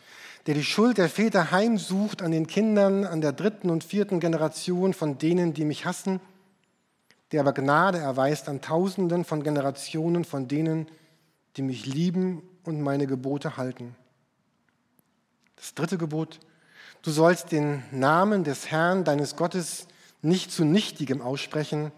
der 0.45 0.55
die 0.55 0.65
Schuld 0.65 0.97
der 0.97 1.07
Väter 1.07 1.51
heimsucht 1.51 2.21
an 2.21 2.31
den 2.31 2.47
Kindern, 2.47 3.05
an 3.05 3.21
der 3.21 3.31
dritten 3.31 3.69
und 3.69 3.85
vierten 3.85 4.19
Generation 4.19 4.93
von 4.93 5.17
denen, 5.17 5.53
die 5.53 5.63
mich 5.63 5.85
hassen, 5.85 6.19
der 7.31 7.39
aber 7.39 7.53
Gnade 7.53 7.99
erweist 7.99 8.49
an 8.49 8.59
Tausenden 8.59 9.23
von 9.23 9.41
Generationen 9.41 10.25
von 10.25 10.49
denen, 10.49 10.87
die 10.87 11.02
die 11.57 11.62
mich 11.62 11.86
lieben 11.86 12.41
und 12.63 12.81
meine 12.81 13.07
Gebote 13.07 13.57
halten. 13.57 13.95
Das 15.55 15.74
dritte 15.75 15.98
Gebot, 15.98 16.39
du 17.01 17.12
sollst 17.12 17.51
den 17.51 17.83
Namen 17.91 18.43
des 18.43 18.72
Herrn, 18.72 19.03
deines 19.03 19.36
Gottes, 19.36 19.88
nicht 20.22 20.51
zu 20.51 20.65
nichtigem 20.65 21.22
aussprechen, 21.22 21.91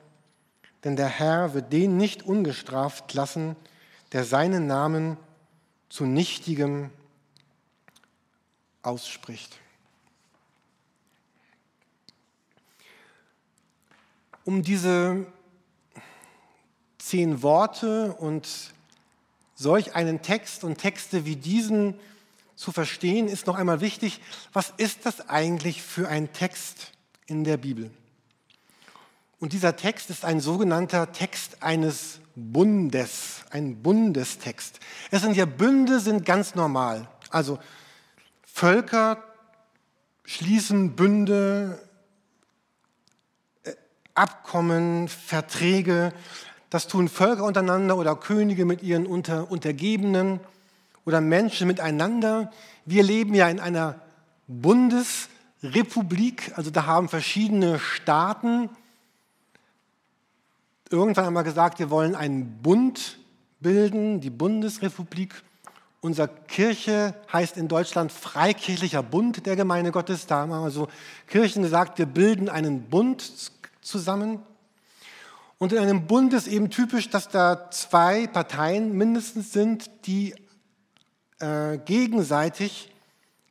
denn 0.83 0.95
der 0.95 1.07
Herr 1.07 1.53
wird 1.53 1.73
den 1.73 1.97
nicht 1.97 2.23
ungestraft 2.23 3.13
lassen, 3.13 3.55
der 4.11 4.23
seinen 4.23 4.67
Namen 4.67 5.17
zu 5.89 6.05
nichtigem 6.05 6.89
ausspricht. 8.81 9.59
Um 14.43 14.61
diese 14.61 15.25
zehn 16.99 17.41
Worte 17.41 18.13
und 18.13 18.74
Solch 19.55 19.95
einen 19.95 20.21
Text 20.21 20.63
und 20.63 20.77
Texte 20.77 21.25
wie 21.25 21.37
diesen 21.37 21.95
zu 22.55 22.71
verstehen, 22.71 23.27
ist 23.27 23.47
noch 23.47 23.55
einmal 23.55 23.81
wichtig, 23.81 24.21
was 24.53 24.73
ist 24.77 25.05
das 25.05 25.29
eigentlich 25.29 25.81
für 25.81 26.07
ein 26.07 26.31
Text 26.33 26.91
in 27.25 27.43
der 27.43 27.57
Bibel? 27.57 27.89
Und 29.39 29.53
dieser 29.53 29.75
Text 29.75 30.09
ist 30.09 30.23
ein 30.23 30.39
sogenannter 30.39 31.11
Text 31.11 31.61
eines 31.61 32.19
Bundes, 32.35 33.41
ein 33.49 33.81
Bundestext. 33.81 34.79
Es 35.11 35.21
sind 35.21 35.35
ja 35.35 35.45
Bünde, 35.45 35.99
sind 35.99 36.25
ganz 36.25 36.55
normal. 36.55 37.07
Also 37.29 37.59
Völker 38.43 39.23
schließen 40.23 40.95
Bünde, 40.95 41.79
äh, 43.63 43.73
Abkommen, 44.13 45.07
Verträge, 45.07 46.13
das 46.75 46.87
tun 46.87 47.07
Völker 47.07 47.45
untereinander 47.45 47.95
oder 47.95 48.17
Könige 48.17 48.65
mit 48.65 48.83
ihren 48.83 49.05
Unter 49.05 49.49
Untergebenen 49.49 50.41
oder 51.05 51.21
Menschen 51.21 51.67
miteinander. 51.67 52.51
Wir 52.83 53.01
leben 53.01 53.33
ja 53.33 53.47
in 53.47 53.61
einer 53.61 54.01
Bundesrepublik, 54.47 56.51
also 56.57 56.71
da 56.71 56.85
haben 56.85 57.07
verschiedene 57.07 57.79
Staaten 57.79 58.69
irgendwann 60.89 61.27
einmal 61.27 61.45
gesagt, 61.45 61.79
wir 61.79 61.89
wollen 61.89 62.13
einen 62.13 62.61
Bund 62.61 63.19
bilden, 63.61 64.19
die 64.19 64.29
Bundesrepublik. 64.29 65.33
Unsere 66.01 66.27
Kirche 66.27 67.13
heißt 67.31 67.55
in 67.55 67.69
Deutschland 67.69 68.11
Freikirchlicher 68.11 69.01
Bund 69.01 69.45
der 69.45 69.55
Gemeinde 69.55 69.93
Gottes. 69.93 70.27
Da 70.27 70.39
haben 70.39 70.51
also 70.51 70.89
Kirchen 71.27 71.63
gesagt, 71.63 71.99
wir 71.99 72.05
bilden 72.05 72.49
einen 72.49 72.89
Bund 72.89 73.31
zusammen. 73.79 74.41
Und 75.57 75.71
in 75.71 75.79
einem 75.79 76.07
Bund 76.07 76.33
ist 76.33 76.47
eben 76.47 76.69
typisch, 76.69 77.09
dass 77.09 77.29
da 77.29 77.69
zwei 77.71 78.27
Parteien 78.27 78.97
mindestens 78.97 79.53
sind, 79.53 79.89
die 80.05 80.35
äh, 81.39 81.77
gegenseitig 81.77 82.91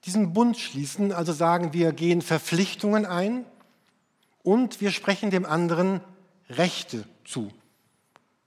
diesen 0.04 0.34
Bund 0.34 0.58
schließen, 0.58 1.12
also 1.12 1.32
sagen, 1.32 1.72
wir 1.72 1.92
gehen 1.92 2.20
Verpflichtungen 2.20 3.06
ein 3.06 3.46
und 4.42 4.80
wir 4.80 4.90
sprechen 4.90 5.30
dem 5.30 5.46
anderen 5.46 6.00
Rechte 6.50 7.04
zu. 7.24 7.50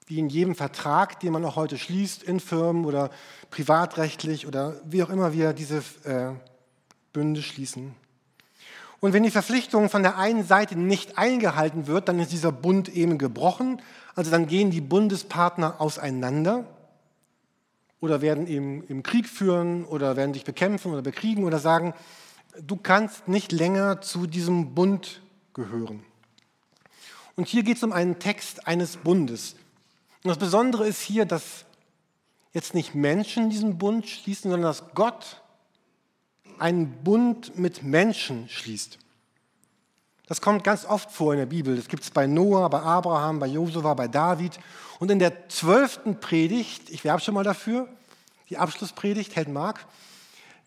Wie 0.06 0.20
in 0.20 0.30
jedem 0.30 0.56
Vertrag, 0.56 1.20
den 1.20 1.34
man 1.34 1.44
auch 1.44 1.56
heute 1.56 1.78
schließt, 1.78 2.24
in 2.24 2.40
Firmen 2.40 2.86
oder 2.86 3.10
privatrechtlich 3.50 4.46
oder 4.46 4.80
wie 4.86 5.02
auch 5.02 5.10
immer 5.10 5.34
wir 5.34 5.54
diese 5.54 5.84
äh, 6.04 6.34
Bünde 7.12 7.42
schließen. 7.42 7.96
Und 9.00 9.14
wenn 9.14 9.24
die 9.24 9.32
Verpflichtung 9.32 9.90
von 9.90 10.02
der 10.02 10.18
einen 10.18 10.44
Seite 10.44 10.78
nicht 10.78 11.18
eingehalten 11.18 11.88
wird, 11.88 12.10
dann 12.10 12.20
ist 12.20 12.32
dieser 12.32 12.52
Bund 12.52 12.90
eben 12.90 13.18
gebrochen. 13.18 13.82
Also 14.16 14.32
dann 14.32 14.48
gehen 14.48 14.72
die 14.72 14.82
Bundespartner 14.82 15.80
auseinander 15.80 16.66
oder 18.00 18.22
werden 18.22 18.48
eben 18.48 18.84
im 18.88 19.04
Krieg 19.04 19.28
führen 19.28 19.86
oder 19.86 20.16
werden 20.16 20.34
sich 20.34 20.46
bekämpfen 20.46 20.92
oder 20.92 21.04
bekriegen 21.04 21.44
oder 21.44 21.60
sagen, 21.60 21.94
du 22.60 22.76
kannst 22.76 23.28
nicht 23.28 23.52
länger 23.52 24.02
zu 24.02 24.26
diesem 24.26 24.74
Bund 24.74 25.22
gehören. 25.54 26.04
Und 27.36 27.48
hier 27.48 27.62
geht 27.62 27.78
es 27.78 27.84
um 27.84 27.94
einen 27.94 28.18
Text 28.18 28.68
eines 28.68 28.98
Bundes. 28.98 29.56
Und 30.24 30.30
das 30.30 30.40
Besondere 30.40 30.88
ist 30.88 31.02
hier, 31.02 31.26
dass 31.26 31.66
jetzt 32.54 32.74
nicht 32.74 32.96
Menschen 32.96 33.52
diesen 33.52 33.78
Bund 33.78 34.08
schließen, 34.08 34.50
sondern 34.50 34.70
dass 34.72 34.84
Gott 34.96 35.42
einen 36.60 37.04
Bund 37.04 37.58
mit 37.58 37.84
Menschen 37.84 38.50
schließt. 38.50 39.00
Das 40.28 40.42
kommt 40.42 40.64
ganz 40.64 40.86
oft 40.86 41.12
vor 41.12 41.34
in 41.34 41.40
der 41.40 41.46
Bibel. 41.46 41.76
Das 41.76 41.88
gibt 41.88 42.04
es 42.04 42.12
bei 42.12 42.28
Noah, 42.28 42.70
bei 42.70 42.82
Abraham, 42.82 43.40
bei 43.40 43.48
Josua, 43.48 43.94
bei 43.94 44.08
David. 44.08 44.60
Und 45.00 45.10
in 45.10 45.20
der 45.20 45.48
zwölften 45.50 46.20
Predigt, 46.20 46.90
ich 46.90 47.04
werbe 47.04 47.22
schon 47.22 47.34
mal 47.34 47.44
dafür, 47.44 47.88
die 48.50 48.58
Abschlusspredigt, 48.58 49.36
hält 49.36 49.50
Mark, 49.50 49.86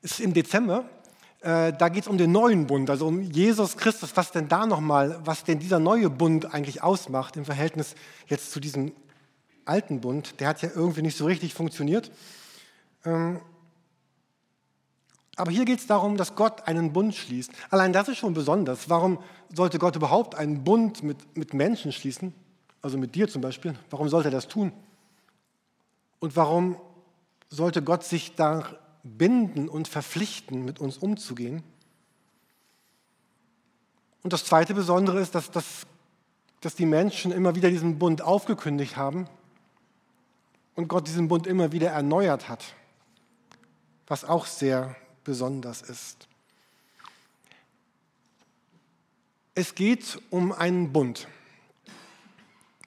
ist 0.02 0.20
im 0.20 0.32
Dezember, 0.32 0.84
Äh, 1.42 1.72
da 1.72 1.88
geht 1.88 2.02
es 2.02 2.08
um 2.08 2.18
den 2.18 2.32
neuen 2.32 2.66
Bund, 2.66 2.90
also 2.90 3.06
um 3.06 3.22
Jesus 3.22 3.78
Christus, 3.78 4.14
was 4.14 4.30
denn 4.30 4.48
da 4.48 4.66
nochmal, 4.66 5.18
was 5.24 5.42
denn 5.42 5.58
dieser 5.58 5.78
neue 5.78 6.10
Bund 6.10 6.52
eigentlich 6.52 6.82
ausmacht 6.82 7.34
im 7.38 7.46
Verhältnis 7.46 7.94
jetzt 8.26 8.52
zu 8.52 8.60
diesem 8.60 8.92
alten 9.64 10.02
Bund. 10.02 10.38
Der 10.38 10.48
hat 10.48 10.60
ja 10.60 10.68
irgendwie 10.74 11.00
nicht 11.00 11.16
so 11.16 11.24
richtig 11.24 11.54
funktioniert. 11.54 12.10
Ähm, 13.06 13.40
aber 15.40 15.50
hier 15.50 15.64
geht 15.64 15.80
es 15.80 15.86
darum, 15.86 16.16
dass 16.16 16.34
Gott 16.34 16.68
einen 16.68 16.92
Bund 16.92 17.14
schließt. 17.14 17.50
Allein 17.70 17.92
das 17.92 18.08
ist 18.08 18.18
schon 18.18 18.34
besonders. 18.34 18.88
Warum 18.88 19.18
sollte 19.54 19.78
Gott 19.78 19.96
überhaupt 19.96 20.34
einen 20.34 20.64
Bund 20.64 21.02
mit, 21.02 21.36
mit 21.36 21.54
Menschen 21.54 21.92
schließen? 21.92 22.34
Also 22.82 22.98
mit 22.98 23.14
dir 23.14 23.28
zum 23.28 23.42
Beispiel. 23.42 23.74
Warum 23.90 24.08
sollte 24.08 24.28
er 24.28 24.32
das 24.32 24.48
tun? 24.48 24.72
Und 26.18 26.36
warum 26.36 26.76
sollte 27.48 27.82
Gott 27.82 28.04
sich 28.04 28.34
da 28.34 28.64
binden 29.02 29.68
und 29.68 29.88
verpflichten, 29.88 30.64
mit 30.64 30.80
uns 30.80 30.98
umzugehen. 30.98 31.62
Und 34.22 34.32
das 34.32 34.44
zweite 34.44 34.74
Besondere 34.74 35.20
ist, 35.20 35.34
dass, 35.34 35.50
dass, 35.50 35.86
dass 36.60 36.74
die 36.74 36.86
Menschen 36.86 37.32
immer 37.32 37.54
wieder 37.54 37.70
diesen 37.70 37.98
Bund 37.98 38.22
aufgekündigt 38.22 38.96
haben 38.96 39.26
und 40.74 40.88
Gott 40.88 41.06
diesen 41.06 41.28
Bund 41.28 41.46
immer 41.46 41.72
wieder 41.72 41.90
erneuert 41.90 42.48
hat, 42.48 42.74
was 44.06 44.24
auch 44.24 44.46
sehr 44.46 44.94
besonders 45.30 45.80
ist. 45.82 46.26
Es 49.54 49.76
geht 49.76 50.20
um 50.30 50.50
einen 50.50 50.92
Bund. 50.92 51.28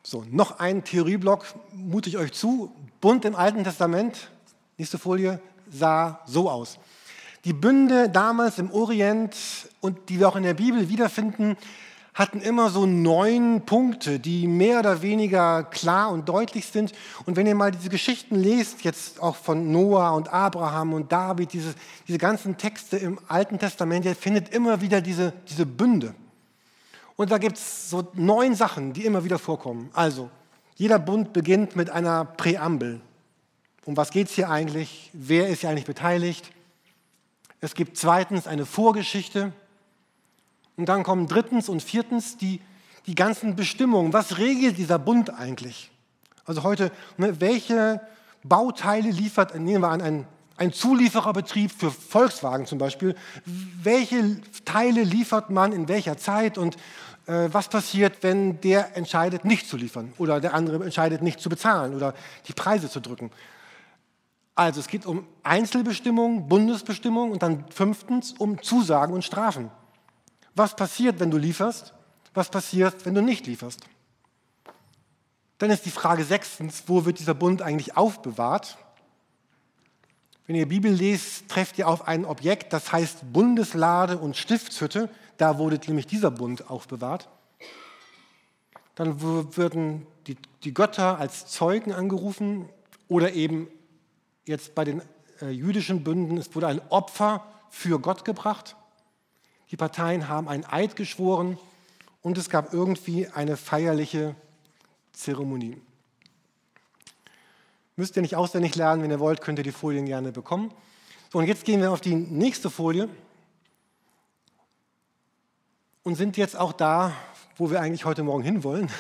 So, 0.04 0.26
noch 0.30 0.60
ein 0.60 0.84
Theorieblock, 0.84 1.46
mute 1.72 2.10
ich 2.10 2.18
euch 2.18 2.34
zu. 2.34 2.76
Bund 3.00 3.24
im 3.24 3.34
Alten 3.34 3.64
Testament, 3.64 4.30
nächste 4.78 4.98
Folie, 4.98 5.40
sah 5.72 6.20
so 6.26 6.50
aus. 6.50 6.80
Die 7.46 7.54
Bünde 7.54 8.10
damals 8.10 8.60
im 8.60 8.70
Orient 8.72 9.38
und 9.80 10.10
die 10.10 10.20
wir 10.20 10.28
auch 10.28 10.36
in 10.36 10.44
der 10.44 10.54
Bibel 10.54 10.90
wiederfinden, 10.90 11.56
hatten 12.14 12.42
immer 12.42 12.70
so 12.70 12.86
neun 12.86 13.66
Punkte, 13.66 14.20
die 14.20 14.48
mehr 14.48 14.80
oder 14.80 15.02
weniger 15.02 15.64
klar 15.64 16.12
und 16.12 16.30
deutlich 16.30 16.68
sind. 16.68 16.94
Und 17.26 17.36
wenn 17.36 17.48
ihr 17.48 17.56
mal 17.56 17.72
diese 17.72 17.90
Geschichten 17.90 18.36
lest, 18.36 18.84
jetzt 18.84 19.22
auch 19.22 19.36
von 19.36 19.72
Noah 19.72 20.12
und 20.12 20.32
Abraham 20.32 20.94
und 20.94 21.12
David, 21.12 21.54
diese, 21.54 21.74
diese 22.08 22.20
ganzen 22.20 22.58
Texte 22.58 22.98
im 22.98 23.20
Alten 23.28 23.58
Testament, 23.58 24.06
ihr 24.06 24.16
findet 24.16 24.54
immer 24.54 24.82
wieder 24.82 25.02
diese, 25.02 25.34
diese 25.50 25.66
Bünde. 25.66 26.14
Und 27.16 27.32
da 27.32 27.40
gibt 27.40 27.58
es 27.58 27.90
so 27.90 28.08
neun 28.14 28.56
Sachen, 28.56 28.94
die 28.94 29.06
immer 29.06 29.24
wieder 29.24 29.40
vorkommen. 29.40 29.90
Also, 29.94 30.30
jeder 30.76 31.00
Bund 31.00 31.34
beginnt 31.34 31.76
mit 31.76 31.90
einer 31.90 32.26
Präambel. 32.26 33.02
Um 33.86 33.98
was 33.98 34.12
geht 34.12 34.30
es 34.30 34.34
hier 34.34 34.50
eigentlich? 34.50 35.10
Wer 35.14 35.50
ist 35.50 35.62
hier 35.62 35.70
eigentlich 35.70 35.86
beteiligt? 35.86 36.52
Es 37.60 37.76
gibt 37.76 37.98
zweitens 37.98 38.48
eine 38.48 38.66
Vorgeschichte. 38.66 39.52
Und 40.78 40.88
dann 40.88 41.04
kommen 41.04 41.28
drittens 41.28 41.70
und 41.70 41.84
viertens 41.84 42.38
die, 42.38 42.62
die 43.06 43.16
ganzen 43.16 43.56
Bestimmungen. 43.56 44.14
Was 44.14 44.38
regelt 44.38 44.78
dieser 44.78 45.00
Bund 45.00 45.30
eigentlich? 45.30 45.92
Also 46.46 46.64
heute, 46.64 46.92
ne, 47.18 47.40
welche 47.40 48.02
Bauteile 48.44 49.10
liefert, 49.10 49.58
nehmen 49.58 49.82
wir 49.82 49.90
an, 49.90 50.02
ein, 50.02 50.28
ein 50.58 50.74
Zuliefererbetrieb 50.74 51.72
für 51.72 51.92
Volkswagen 51.92 52.66
zum 52.66 52.78
Beispiel, 52.78 53.16
welche 53.46 54.42
Teile 54.66 55.04
liefert 55.04 55.50
man 55.50 55.72
in 55.72 55.88
welcher 55.88 56.18
Zeit 56.18 56.58
und 56.58 56.76
äh, 57.26 57.48
was 57.52 57.70
passiert, 57.70 58.18
wenn 58.22 58.60
der 58.62 58.98
entscheidet, 58.98 59.46
nicht 59.46 59.68
zu 59.68 59.78
liefern 59.78 60.14
oder 60.18 60.42
der 60.42 60.54
andere 60.54 60.84
entscheidet, 60.84 61.22
nicht 61.22 61.40
zu 61.40 61.50
bezahlen 61.50 61.96
oder 61.96 62.14
die 62.48 62.54
Preise 62.54 62.90
zu 62.90 63.00
drücken. 63.00 63.32
Also 64.56 64.82
es 64.82 64.88
geht 64.88 65.06
um 65.06 65.26
Einzelbestimmungen, 65.42 66.48
Bundesbestimmungen 66.48 67.32
und 67.32 67.42
dann 67.42 67.66
fünftens 67.70 68.34
um 68.34 68.62
Zusagen 68.62 69.14
und 69.14 69.24
Strafen. 69.24 69.72
Was 70.56 70.76
passiert, 70.76 71.20
wenn 71.20 71.32
du 71.32 71.38
lieferst? 71.38 71.94
Was 72.34 72.50
passiert, 72.50 73.06
wenn 73.06 73.16
du 73.16 73.22
nicht 73.22 73.48
lieferst? 73.48 73.82
Dann 75.58 75.70
ist 75.70 75.86
die 75.86 75.92
Frage 75.92 76.24
sechstens, 76.24 76.84
wo 76.88 77.06
wird 77.06 77.20
dieser 77.20 77.34
Bund 77.34 77.62
eigentlich 77.62 77.96
aufbewahrt? 77.96 78.78
Wenn 80.46 80.56
ihr 80.56 80.68
Bibel 80.68 80.92
lest, 80.92 81.48
trefft 81.48 81.78
ihr 81.78 81.88
auf 81.88 82.08
ein 82.08 82.26
Objekt, 82.26 82.74
das 82.74 82.92
heißt 82.92 83.32
Bundeslade 83.32 84.18
und 84.18 84.36
Stiftshütte. 84.36 85.10
Da 85.38 85.58
wurde 85.58 85.80
nämlich 85.88 86.06
dieser 86.06 86.32
Bund 86.32 86.70
aufbewahrt. 86.70 87.30
Dann 88.96 89.22
würden 89.22 90.06
die, 90.28 90.38
die 90.64 90.74
Götter 90.74 91.18
als 91.18 91.48
Zeugen 91.48 91.94
angerufen 91.94 92.70
oder 93.08 93.34
eben 93.34 93.68
jetzt 94.46 94.76
bei 94.76 94.84
den 94.84 95.02
äh, 95.42 95.50
jüdischen 95.50 96.04
Bünden, 96.04 96.38
es 96.38 96.54
wurde 96.54 96.68
ein 96.68 96.82
Opfer 96.90 97.46
für 97.70 98.00
Gott 98.00 98.26
gebracht. 98.26 98.76
Die 99.74 99.78
Parteien 99.78 100.30
haben 100.30 100.48
einen 100.48 100.66
Eid 100.66 100.96
geschworen 100.96 101.58
und 102.22 102.38
es 102.38 102.52
gab 102.52 102.76
irgendwie 102.76 103.28
eine 103.30 103.58
feierliche 103.58 104.36
Zeremonie. 105.14 105.82
Müsst 107.96 108.16
ihr 108.16 108.22
nicht 108.22 108.36
auswendig 108.36 108.76
lernen, 108.76 109.02
wenn 109.02 109.10
ihr 109.10 109.20
wollt, 109.20 109.42
könnt 109.42 109.58
ihr 109.58 109.64
die 109.64 109.72
Folien 109.72 110.06
gerne 110.06 110.32
bekommen. 110.32 110.72
So, 111.32 111.40
und 111.40 111.48
jetzt 111.48 111.66
gehen 111.66 111.82
wir 111.82 111.92
auf 111.92 112.02
die 112.02 112.14
nächste 112.14 112.70
Folie 112.70 113.10
und 116.04 116.18
sind 116.18 116.38
jetzt 116.38 116.56
auch 116.56 116.74
da, 116.74 117.12
wo 117.58 117.72
wir 117.72 117.82
eigentlich 117.82 118.06
heute 118.06 118.22
Morgen 118.22 118.44
hinwollen. 118.44 118.92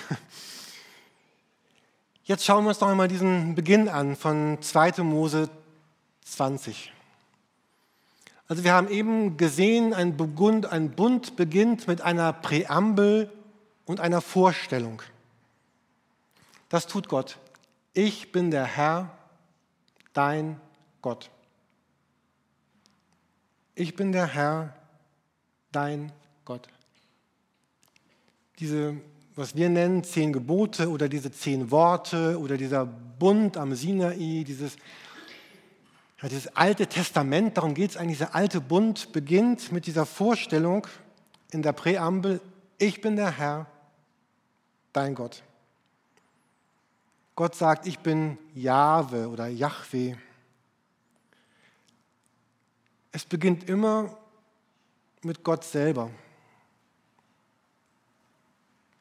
Jetzt 2.23 2.45
schauen 2.45 2.63
wir 2.63 2.69
uns 2.69 2.79
doch 2.79 2.87
einmal 2.87 3.07
diesen 3.07 3.53
Beginn 3.53 3.89
an 3.89 4.15
von 4.15 4.59
2. 4.59 5.03
Mose 5.03 5.51
20. 6.25 6.92
Also 8.53 8.65
wir 8.65 8.73
haben 8.73 8.89
eben 8.89 9.35
gesehen, 9.35 9.95
ein, 9.95 10.15
Bund, 10.15 10.67
ein 10.67 10.91
Bund 10.91 11.35
beginnt 11.35 11.87
mit 11.87 12.01
einer 12.01 12.31
Präambel 12.33 13.31
und 13.85 13.99
einer 13.99 14.21
Vorstellung. 14.21 15.01
Das 16.69 16.85
tut 16.85 17.09
Gott. 17.09 17.39
Ich 17.93 18.31
bin 18.31 18.51
der 18.51 18.65
Herr, 18.65 19.09
dein 20.13 20.61
Gott. 21.01 21.31
Ich 23.73 23.95
bin 23.95 24.11
der 24.11 24.27
Herr, 24.27 24.75
dein 25.71 26.11
Gott. 26.45 26.67
Diese 28.59 28.97
was 29.35 29.55
wir 29.55 29.67
nennen 29.67 30.03
zehn 30.03 30.31
Gebote 30.31 30.89
oder 30.89 31.09
diese 31.09 31.31
zehn 31.31 31.71
Worte 31.71 32.39
oder 32.39 32.55
dieser 32.55 32.85
Bund 32.85 33.57
am 33.57 33.73
Sinai, 33.73 34.43
dieses, 34.45 34.75
ja, 36.23 36.29
dieses 36.29 36.55
alte 36.55 36.87
Testament, 36.87 37.57
darum 37.57 37.73
geht 37.73 37.91
es 37.91 37.97
eigentlich, 37.97 38.17
dieser 38.17 38.33
alte 38.33 38.61
Bund 38.61 39.11
beginnt 39.11 39.73
mit 39.73 39.85
dieser 39.87 40.05
Vorstellung 40.05 40.87
in 41.51 41.61
der 41.61 41.73
Präambel, 41.73 42.39
ich 42.77 43.01
bin 43.01 43.17
der 43.17 43.31
Herr, 43.31 43.67
dein 44.93 45.15
Gott. 45.15 45.43
Gott 47.35 47.55
sagt, 47.55 47.87
ich 47.87 47.99
bin 47.99 48.37
Jahwe 48.55 49.27
oder 49.27 49.47
Yahweh. 49.47 50.15
Es 53.11 53.25
beginnt 53.25 53.69
immer 53.69 54.17
mit 55.23 55.43
Gott 55.43 55.65
selber. 55.65 56.09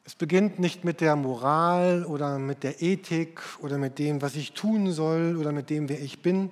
Es 0.03 0.15
beginnt 0.15 0.59
nicht 0.59 0.83
mit 0.83 0.99
der 0.99 1.15
Moral 1.15 2.05
oder 2.05 2.37
mit 2.37 2.63
der 2.63 2.81
Ethik 2.81 3.41
oder 3.59 3.77
mit 3.77 3.97
dem, 3.97 4.21
was 4.21 4.35
ich 4.35 4.51
tun 4.51 4.91
soll 4.91 5.37
oder 5.37 5.53
mit 5.53 5.69
dem, 5.69 5.87
wer 5.87 6.01
ich 6.01 6.21
bin, 6.21 6.51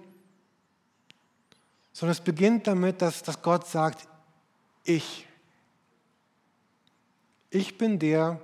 sondern 1.93 2.13
es 2.13 2.21
beginnt 2.21 2.67
damit, 2.67 3.01
dass, 3.01 3.23
dass 3.23 3.41
Gott 3.41 3.67
sagt, 3.67 4.07
ich. 4.83 5.27
Ich 7.49 7.77
bin 7.77 7.99
der, 7.99 8.39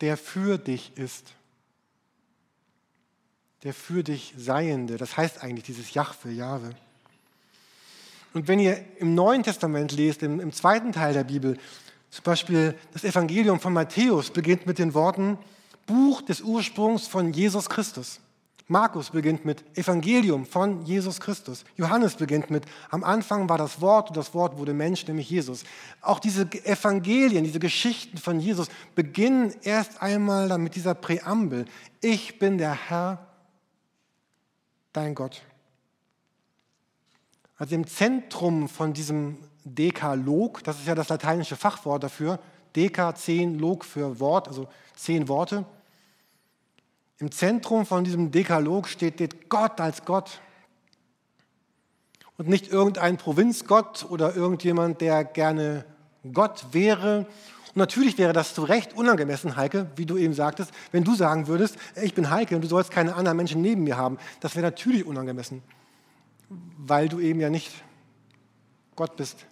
der 0.00 0.16
für 0.16 0.58
dich 0.58 0.96
ist. 0.96 1.32
Der 3.62 3.72
für 3.72 4.04
dich 4.04 4.34
Seiende. 4.36 4.98
Das 4.98 5.16
heißt 5.16 5.42
eigentlich 5.42 5.64
dieses 5.64 5.94
Jahwe, 5.94 6.30
Jahwe. 6.30 6.70
Und 8.34 8.48
wenn 8.48 8.60
ihr 8.60 8.84
im 8.98 9.14
Neuen 9.14 9.42
Testament 9.42 9.92
lest, 9.92 10.22
im, 10.22 10.40
im 10.40 10.52
zweiten 10.52 10.92
Teil 10.92 11.14
der 11.14 11.24
Bibel, 11.24 11.58
zum 12.10 12.22
Beispiel 12.24 12.78
das 12.92 13.04
Evangelium 13.04 13.60
von 13.60 13.72
Matthäus 13.72 14.30
beginnt 14.30 14.66
mit 14.66 14.78
den 14.78 14.92
Worten 14.92 15.38
Buch 15.86 16.20
des 16.20 16.42
Ursprungs 16.42 17.06
von 17.06 17.32
Jesus 17.32 17.68
Christus. 17.68 18.20
Markus 18.68 19.10
beginnt 19.10 19.44
mit 19.44 19.64
Evangelium 19.78 20.44
von 20.44 20.84
Jesus 20.84 21.20
Christus. 21.20 21.64
Johannes 21.76 22.16
beginnt 22.16 22.50
mit 22.50 22.64
Am 22.90 23.04
Anfang 23.04 23.48
war 23.48 23.58
das 23.58 23.80
Wort 23.80 24.08
und 24.08 24.16
das 24.16 24.34
Wort 24.34 24.58
wurde 24.58 24.74
Mensch, 24.74 25.06
nämlich 25.06 25.30
Jesus. 25.30 25.62
Auch 26.00 26.18
diese 26.18 26.50
Evangelien, 26.64 27.44
diese 27.44 27.60
Geschichten 27.60 28.18
von 28.18 28.40
Jesus 28.40 28.66
beginnen 28.96 29.54
erst 29.62 30.02
einmal 30.02 30.58
mit 30.58 30.74
dieser 30.74 30.94
Präambel. 30.94 31.66
Ich 32.00 32.40
bin 32.40 32.58
der 32.58 32.74
Herr, 32.88 33.26
dein 34.92 35.14
Gott. 35.14 35.42
Also 37.58 37.76
im 37.76 37.86
Zentrum 37.86 38.68
von 38.68 38.92
diesem 38.92 39.38
Dekalog, 39.64 40.64
das 40.64 40.80
ist 40.80 40.88
ja 40.88 40.96
das 40.96 41.08
lateinische 41.08 41.54
Fachwort 41.54 42.02
dafür, 42.02 42.40
Deka, 42.74 43.14
zehn, 43.14 43.60
Log 43.60 43.84
für 43.84 44.18
Wort, 44.18 44.48
also 44.48 44.68
zehn 44.96 45.28
Worte. 45.28 45.64
Im 47.18 47.32
Zentrum 47.32 47.86
von 47.86 48.04
diesem 48.04 48.30
Dekalog 48.30 48.88
steht 48.88 49.48
Gott 49.48 49.80
als 49.80 50.04
Gott. 50.04 50.40
und 52.38 52.48
nicht 52.48 52.70
irgendein 52.70 53.16
Provinzgott 53.16 54.04
oder 54.10 54.36
irgendjemand, 54.36 55.00
der 55.00 55.24
gerne 55.24 55.86
Gott 56.34 56.66
wäre. 56.72 57.26
Und 57.68 57.76
natürlich 57.76 58.18
wäre 58.18 58.34
das 58.34 58.54
zu 58.54 58.62
Recht 58.64 58.94
unangemessen, 58.94 59.56
Heike, 59.56 59.90
wie 59.96 60.04
du 60.04 60.18
eben 60.18 60.34
sagtest, 60.34 60.70
wenn 60.92 61.02
du 61.02 61.14
sagen 61.14 61.46
würdest, 61.46 61.78
ich 62.02 62.12
bin 62.12 62.28
Heike 62.28 62.54
und 62.54 62.62
du 62.62 62.68
sollst 62.68 62.90
keine 62.90 63.14
anderen 63.14 63.38
Menschen 63.38 63.62
neben 63.62 63.84
mir 63.84 63.96
haben. 63.96 64.18
Das 64.40 64.54
wäre 64.54 64.66
natürlich 64.66 65.06
unangemessen, 65.06 65.62
weil 66.76 67.08
du 67.08 67.20
eben 67.20 67.40
ja 67.40 67.48
nicht 67.48 67.72
Gott 68.94 69.16
bist. 69.16 69.46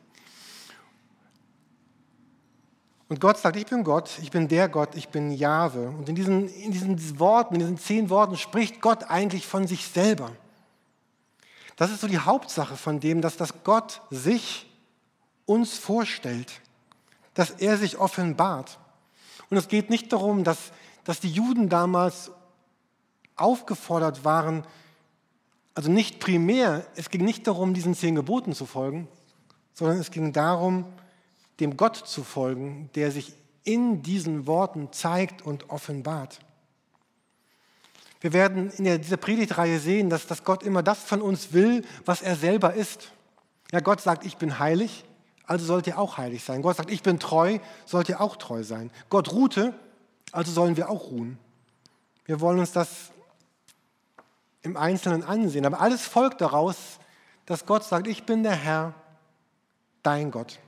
Und 3.09 3.21
Gott 3.21 3.39
sagt, 3.39 3.57
ich 3.57 3.67
bin 3.67 3.85
Gott, 3.85 4.19
ich 4.23 4.31
bin 4.31 4.49
der 4.49 4.69
Gott, 4.69 4.95
ich 4.95 5.09
bin 5.09 5.31
Jahwe. 5.31 5.89
Und 5.89 6.09
in 6.09 6.15
diesen, 6.15 6.49
in 6.49 6.73
diesen 6.73 7.19
Worten, 7.19 7.55
in 7.55 7.61
diesen 7.61 7.79
zehn 7.79 8.11
Worten 8.11 8.37
spricht 8.37 8.81
Gott 8.81 9.05
eigentlich 9.11 9.47
von 9.47 9.67
sich 9.67 9.87
selber. 9.89 10.33
Das 11.77 11.91
ist 11.91 12.01
so 12.01 12.09
die 12.09 12.19
Hauptsache 12.19 12.77
von 12.77 13.01
dem, 13.01 13.21
dass 13.21 13.37
das 13.37 13.63
Gott 13.65 14.01
sich 14.11 14.71
uns 15.45 15.77
vorstellt, 15.77 16.61
dass 17.35 17.51
er 17.51 17.77
sich 17.77 17.99
offenbart. 17.99 18.79
Und 19.51 19.57
es 19.57 19.69
geht 19.69 19.91
nicht 19.91 20.13
darum, 20.13 20.45
dass, 20.45 20.73
dass 21.05 21.21
die 21.21 21.31
Juden 21.31 21.69
damals 21.69 22.31
aufgefordert 23.37 24.25
waren, 24.25 24.65
also 25.75 25.91
nicht 25.91 26.21
primär, 26.21 26.87
es 26.95 27.11
ging 27.11 27.25
nicht 27.25 27.47
darum, 27.47 27.75
diesen 27.75 27.95
zehn 27.95 28.15
Geboten 28.15 28.53
zu 28.53 28.65
folgen, 28.65 29.09
sondern 29.75 29.99
es 29.99 30.13
ging 30.13 30.33
darum, 30.33 30.87
dem 31.61 31.77
Gott 31.77 31.97
zu 31.97 32.25
folgen, 32.25 32.91
der 32.95 33.11
sich 33.11 33.35
in 33.65 34.03
diesen 34.03 34.47
Worten 34.47 34.93
zeigt 34.93 35.43
und 35.43 35.71
offenbart. 35.71 36.41
Wir 38.21 38.33
werden 38.33 38.71
in 38.71 38.85
dieser 39.03 39.17
Predigtreihe 39.17 39.79
sehen, 39.79 40.09
dass, 40.09 40.27
dass 40.27 40.45
Gott 40.45 40.63
immer 40.63 40.83
das 40.83 40.99
von 40.99 41.21
uns 41.21 41.53
will, 41.53 41.85
was 42.05 42.23
er 42.23 42.37
selber 42.37 42.75
ist. 42.75 43.13
Ja, 43.71 43.81
Gott 43.81 44.01
sagt, 44.01 44.25
ich 44.25 44.37
bin 44.37 44.59
heilig, 44.59 45.05
also 45.47 45.67
sollt 45.67 45.87
ihr 45.87 45.99
auch 45.99 46.17
heilig 46.17 46.43
sein. 46.43 46.63
Gott 46.63 46.77
sagt, 46.77 46.91
ich 46.91 47.03
bin 47.03 47.19
treu, 47.19 47.59
sollt 47.85 48.09
ihr 48.09 48.21
auch 48.21 48.37
treu 48.37 48.63
sein. 48.63 48.91
Gott 49.11 49.33
ruhte, 49.33 49.75
also 50.33 50.53
sollen 50.53 50.77
wir 50.77 50.89
auch 50.89 51.11
ruhen. 51.11 51.39
Wir 52.25 52.41
wollen 52.41 52.59
uns 52.59 52.73
das 52.73 53.11
im 54.63 54.77
Einzelnen 54.77 55.23
ansehen. 55.23 55.67
Aber 55.67 55.81
alles 55.81 56.07
folgt 56.07 56.41
daraus, 56.41 56.77
dass 57.47 57.67
Gott 57.67 57.85
sagt, 57.85 58.07
ich 58.07 58.25
bin 58.25 58.43
der 58.43 58.57
Herr, 58.57 58.95
dein 60.03 60.31
Gott. 60.31 60.59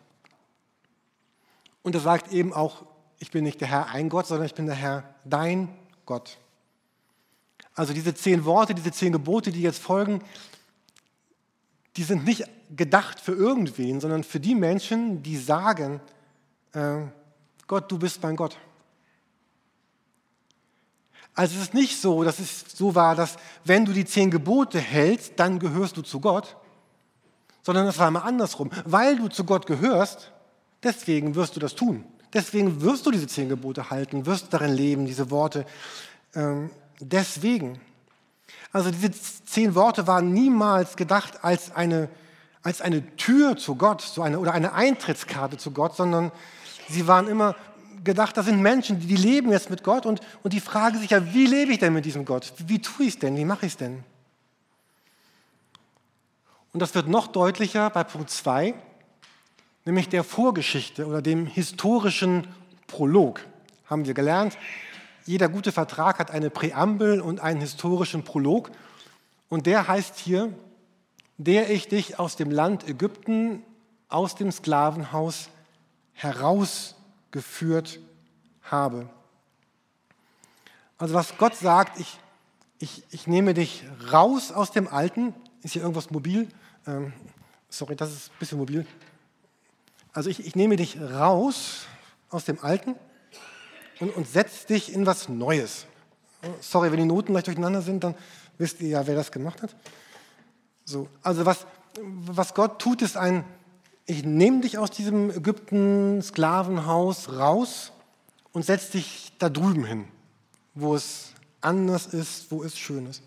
Und 1.86 1.94
er 1.94 2.00
sagt 2.00 2.32
eben 2.32 2.52
auch, 2.52 2.84
ich 3.20 3.30
bin 3.30 3.44
nicht 3.44 3.60
der 3.60 3.68
Herr 3.68 3.90
ein 3.90 4.08
Gott, 4.08 4.26
sondern 4.26 4.46
ich 4.46 4.54
bin 4.54 4.66
der 4.66 4.74
Herr 4.74 5.14
dein 5.24 5.68
Gott. 6.04 6.36
Also 7.76 7.92
diese 7.92 8.12
zehn 8.12 8.44
Worte, 8.44 8.74
diese 8.74 8.90
zehn 8.90 9.12
Gebote, 9.12 9.52
die 9.52 9.62
jetzt 9.62 9.80
folgen, 9.80 10.20
die 11.96 12.02
sind 12.02 12.24
nicht 12.24 12.42
gedacht 12.74 13.20
für 13.20 13.34
irgendwen, 13.34 14.00
sondern 14.00 14.24
für 14.24 14.40
die 14.40 14.56
Menschen, 14.56 15.22
die 15.22 15.36
sagen, 15.36 16.00
äh, 16.72 17.02
Gott, 17.68 17.88
du 17.88 18.00
bist 18.00 18.20
mein 18.20 18.34
Gott. 18.34 18.58
Also 21.36 21.54
es 21.54 21.62
ist 21.62 21.74
nicht 21.74 22.00
so, 22.00 22.24
dass 22.24 22.40
es 22.40 22.64
so 22.74 22.96
war, 22.96 23.14
dass 23.14 23.36
wenn 23.64 23.84
du 23.84 23.92
die 23.92 24.06
zehn 24.06 24.32
Gebote 24.32 24.80
hältst, 24.80 25.34
dann 25.36 25.60
gehörst 25.60 25.96
du 25.96 26.02
zu 26.02 26.18
Gott, 26.18 26.56
sondern 27.62 27.86
es 27.86 27.96
war 27.96 28.08
immer 28.08 28.24
andersrum. 28.24 28.72
Weil 28.84 29.18
du 29.18 29.28
zu 29.28 29.44
Gott 29.44 29.68
gehörst, 29.68 30.32
Deswegen 30.86 31.34
wirst 31.34 31.56
du 31.56 31.60
das 31.60 31.74
tun. 31.74 32.04
Deswegen 32.32 32.80
wirst 32.80 33.04
du 33.04 33.10
diese 33.10 33.26
zehn 33.26 33.48
Gebote 33.48 33.90
halten, 33.90 34.24
wirst 34.24 34.54
darin 34.54 34.72
leben, 34.72 35.04
diese 35.04 35.32
Worte. 35.32 35.66
Ähm, 36.32 36.70
deswegen. 37.00 37.80
Also 38.70 38.92
diese 38.92 39.10
zehn 39.10 39.74
Worte 39.74 40.06
waren 40.06 40.32
niemals 40.32 40.94
gedacht 40.94 41.42
als 41.42 41.74
eine, 41.74 42.08
als 42.62 42.82
eine 42.82 43.16
Tür 43.16 43.56
zu 43.56 43.74
Gott 43.74 44.00
so 44.00 44.22
eine, 44.22 44.38
oder 44.38 44.52
eine 44.52 44.74
Eintrittskarte 44.74 45.56
zu 45.56 45.72
Gott, 45.72 45.96
sondern 45.96 46.30
sie 46.88 47.08
waren 47.08 47.26
immer 47.26 47.56
gedacht, 48.04 48.36
das 48.36 48.46
sind 48.46 48.62
Menschen, 48.62 49.00
die, 49.00 49.16
leben 49.16 49.50
jetzt 49.50 49.70
mit 49.70 49.82
Gott 49.82 50.06
und, 50.06 50.20
und 50.44 50.52
die 50.52 50.60
fragen 50.60 51.00
sich 51.00 51.10
ja, 51.10 51.34
wie 51.34 51.46
lebe 51.46 51.72
ich 51.72 51.80
denn 51.80 51.94
mit 51.94 52.04
diesem 52.04 52.24
Gott? 52.24 52.52
Wie 52.64 52.80
tue 52.80 53.06
ich 53.06 53.14
es 53.14 53.18
denn? 53.18 53.36
Wie 53.36 53.44
mache 53.44 53.66
ich 53.66 53.72
es 53.72 53.78
denn? 53.78 54.04
Und 56.72 56.78
das 56.78 56.94
wird 56.94 57.08
noch 57.08 57.26
deutlicher 57.26 57.90
bei 57.90 58.04
Punkt 58.04 58.30
2 58.30 58.72
nämlich 59.86 60.08
der 60.10 60.24
Vorgeschichte 60.24 61.06
oder 61.06 61.22
dem 61.22 61.46
historischen 61.46 62.46
Prolog. 62.86 63.40
Haben 63.86 64.04
wir 64.04 64.14
gelernt, 64.14 64.58
jeder 65.24 65.48
gute 65.48 65.72
Vertrag 65.72 66.18
hat 66.18 66.30
eine 66.30 66.50
Präambel 66.50 67.20
und 67.20 67.40
einen 67.40 67.60
historischen 67.60 68.22
Prolog. 68.22 68.70
Und 69.48 69.66
der 69.66 69.88
heißt 69.88 70.18
hier, 70.18 70.52
der 71.38 71.70
ich 71.70 71.88
dich 71.88 72.18
aus 72.18 72.36
dem 72.36 72.50
Land 72.50 72.88
Ägypten, 72.88 73.62
aus 74.08 74.34
dem 74.34 74.52
Sklavenhaus 74.52 75.48
herausgeführt 76.12 77.98
habe. 78.62 79.08
Also 80.98 81.14
was 81.14 81.36
Gott 81.38 81.54
sagt, 81.56 82.00
ich, 82.00 82.18
ich, 82.78 83.02
ich 83.10 83.26
nehme 83.26 83.52
dich 83.52 83.84
raus 84.12 84.52
aus 84.52 84.70
dem 84.70 84.88
Alten. 84.88 85.34
Ist 85.62 85.72
hier 85.72 85.82
irgendwas 85.82 86.10
mobil? 86.10 86.48
Ähm, 86.86 87.12
sorry, 87.68 87.96
das 87.96 88.12
ist 88.12 88.30
ein 88.30 88.38
bisschen 88.38 88.58
mobil. 88.58 88.86
Also 90.16 90.30
ich, 90.30 90.46
ich 90.46 90.56
nehme 90.56 90.76
dich 90.76 90.98
raus 90.98 91.84
aus 92.30 92.46
dem 92.46 92.64
Alten 92.64 92.94
und, 94.00 94.16
und 94.16 94.26
setze 94.26 94.68
dich 94.68 94.94
in 94.94 95.04
was 95.04 95.28
Neues. 95.28 95.84
Sorry, 96.62 96.90
wenn 96.90 96.98
die 96.98 97.04
Noten 97.04 97.34
leicht 97.34 97.48
durcheinander 97.48 97.82
sind, 97.82 98.02
dann 98.02 98.14
wisst 98.56 98.80
ihr 98.80 98.88
ja, 98.88 99.06
wer 99.06 99.14
das 99.14 99.30
gemacht 99.30 99.60
hat. 99.60 99.76
So, 100.86 101.10
also 101.22 101.44
was, 101.44 101.66
was 102.00 102.54
Gott 102.54 102.78
tut, 102.78 103.02
ist 103.02 103.18
ein, 103.18 103.44
ich 104.06 104.24
nehme 104.24 104.62
dich 104.62 104.78
aus 104.78 104.90
diesem 104.90 105.30
Ägypten-Sklavenhaus 105.30 107.34
raus 107.34 107.92
und 108.52 108.64
setze 108.64 108.92
dich 108.92 109.34
da 109.38 109.50
drüben 109.50 109.84
hin, 109.84 110.06
wo 110.74 110.94
es 110.94 111.34
anders 111.60 112.06
ist, 112.06 112.50
wo 112.50 112.64
es 112.64 112.78
schön 112.78 113.04
ist. 113.04 113.22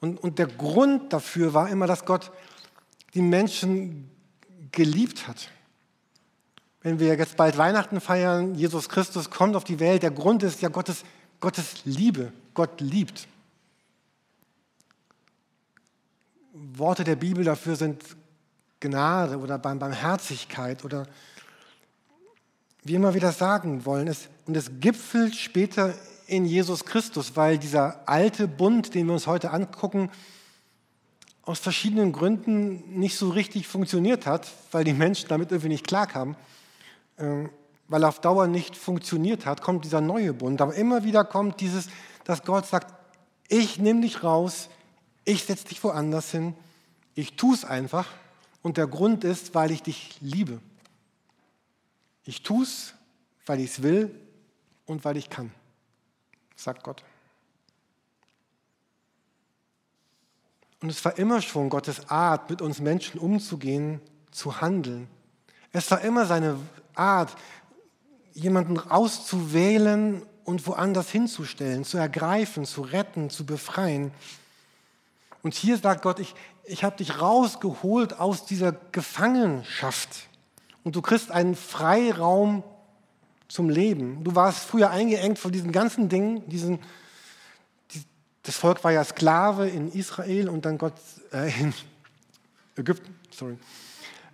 Und, 0.00 0.24
und 0.24 0.38
der 0.38 0.46
Grund 0.46 1.12
dafür 1.12 1.52
war 1.52 1.68
immer, 1.68 1.86
dass 1.86 2.06
Gott 2.06 2.32
die 3.12 3.20
Menschen 3.20 4.10
geliebt 4.72 5.26
hat. 5.26 5.48
Wenn 6.82 6.98
wir 6.98 7.08
jetzt 7.08 7.36
bald 7.36 7.58
Weihnachten 7.58 8.00
feiern, 8.00 8.54
Jesus 8.54 8.88
Christus 8.88 9.30
kommt 9.30 9.54
auf 9.54 9.64
die 9.64 9.80
Welt, 9.80 10.02
der 10.02 10.10
Grund 10.10 10.42
ist 10.42 10.62
ja 10.62 10.68
Gottes, 10.68 11.04
Gottes 11.40 11.84
Liebe. 11.84 12.32
Gott 12.54 12.80
liebt. 12.80 13.28
Worte 16.52 17.04
der 17.04 17.16
Bibel 17.16 17.44
dafür 17.44 17.76
sind 17.76 18.02
Gnade 18.80 19.38
oder 19.38 19.58
Barmherzigkeit 19.58 20.84
oder 20.84 21.06
wie 22.82 22.94
immer 22.94 23.12
wir 23.12 23.20
das 23.20 23.38
sagen 23.38 23.84
wollen. 23.84 24.14
Und 24.46 24.56
es 24.56 24.70
gipfelt 24.80 25.36
später 25.36 25.94
in 26.26 26.46
Jesus 26.46 26.84
Christus, 26.84 27.36
weil 27.36 27.58
dieser 27.58 28.08
alte 28.08 28.48
Bund, 28.48 28.94
den 28.94 29.06
wir 29.06 29.12
uns 29.12 29.26
heute 29.26 29.50
angucken, 29.50 30.10
aus 31.50 31.58
verschiedenen 31.58 32.12
Gründen 32.12 32.98
nicht 32.98 33.16
so 33.16 33.28
richtig 33.30 33.66
funktioniert 33.66 34.24
hat, 34.24 34.46
weil 34.70 34.84
die 34.84 34.92
Menschen 34.92 35.28
damit 35.28 35.50
irgendwie 35.50 35.70
nicht 35.70 35.86
klarkamen, 35.86 36.36
äh, 37.16 37.48
weil 37.88 38.04
er 38.04 38.08
auf 38.08 38.20
Dauer 38.20 38.46
nicht 38.46 38.76
funktioniert 38.76 39.46
hat, 39.46 39.60
kommt 39.60 39.84
dieser 39.84 40.00
neue 40.00 40.32
Bund. 40.32 40.60
Aber 40.60 40.74
immer 40.74 41.02
wieder 41.02 41.24
kommt 41.24 41.60
dieses, 41.60 41.88
dass 42.22 42.44
Gott 42.44 42.66
sagt, 42.66 42.94
ich 43.48 43.80
nehme 43.80 44.02
dich 44.02 44.22
raus, 44.22 44.68
ich 45.24 45.44
setze 45.44 45.66
dich 45.66 45.82
woanders 45.82 46.30
hin, 46.30 46.54
ich 47.16 47.34
tue 47.34 47.54
es 47.54 47.64
einfach 47.64 48.06
und 48.62 48.76
der 48.76 48.86
Grund 48.86 49.24
ist, 49.24 49.52
weil 49.52 49.72
ich 49.72 49.82
dich 49.82 50.18
liebe. 50.20 50.60
Ich 52.24 52.42
tue 52.42 52.62
es, 52.62 52.94
weil 53.44 53.58
ich 53.58 53.72
es 53.72 53.82
will 53.82 54.14
und 54.86 55.04
weil 55.04 55.16
ich 55.16 55.28
kann, 55.28 55.50
sagt 56.54 56.84
Gott. 56.84 57.02
Und 60.82 60.88
es 60.88 61.04
war 61.04 61.18
immer 61.18 61.42
schon 61.42 61.68
Gottes 61.68 62.08
Art, 62.08 62.48
mit 62.48 62.62
uns 62.62 62.80
Menschen 62.80 63.20
umzugehen, 63.20 64.00
zu 64.30 64.60
handeln. 64.60 65.08
Es 65.72 65.90
war 65.90 66.00
immer 66.00 66.26
seine 66.26 66.56
Art, 66.94 67.36
jemanden 68.32 68.78
auszuwählen 68.78 70.22
und 70.44 70.66
woanders 70.66 71.10
hinzustellen, 71.10 71.84
zu 71.84 71.98
ergreifen, 71.98 72.64
zu 72.64 72.82
retten, 72.82 73.28
zu 73.28 73.44
befreien. 73.44 74.10
Und 75.42 75.54
hier 75.54 75.76
sagt 75.76 76.02
Gott, 76.02 76.18
ich, 76.18 76.34
ich 76.64 76.84
habe 76.84 76.96
dich 76.96 77.20
rausgeholt 77.20 78.18
aus 78.18 78.46
dieser 78.46 78.72
Gefangenschaft. 78.72 80.28
Und 80.82 80.96
du 80.96 81.02
kriegst 81.02 81.30
einen 81.30 81.56
Freiraum 81.56 82.62
zum 83.48 83.68
Leben. 83.68 84.24
Du 84.24 84.34
warst 84.34 84.64
früher 84.64 84.90
eingeengt 84.90 85.38
von 85.38 85.52
diesen 85.52 85.72
ganzen 85.72 86.08
Dingen, 86.08 86.48
diesen 86.48 86.78
das 88.42 88.56
Volk 88.56 88.82
war 88.84 88.92
ja 88.92 89.04
Sklave 89.04 89.68
in 89.68 89.92
Israel 89.92 90.48
und 90.48 90.64
dann 90.64 90.78
Gott 90.78 90.94
äh, 91.32 91.52
in 91.60 91.74
Ägypten, 92.76 93.14
sorry. 93.30 93.58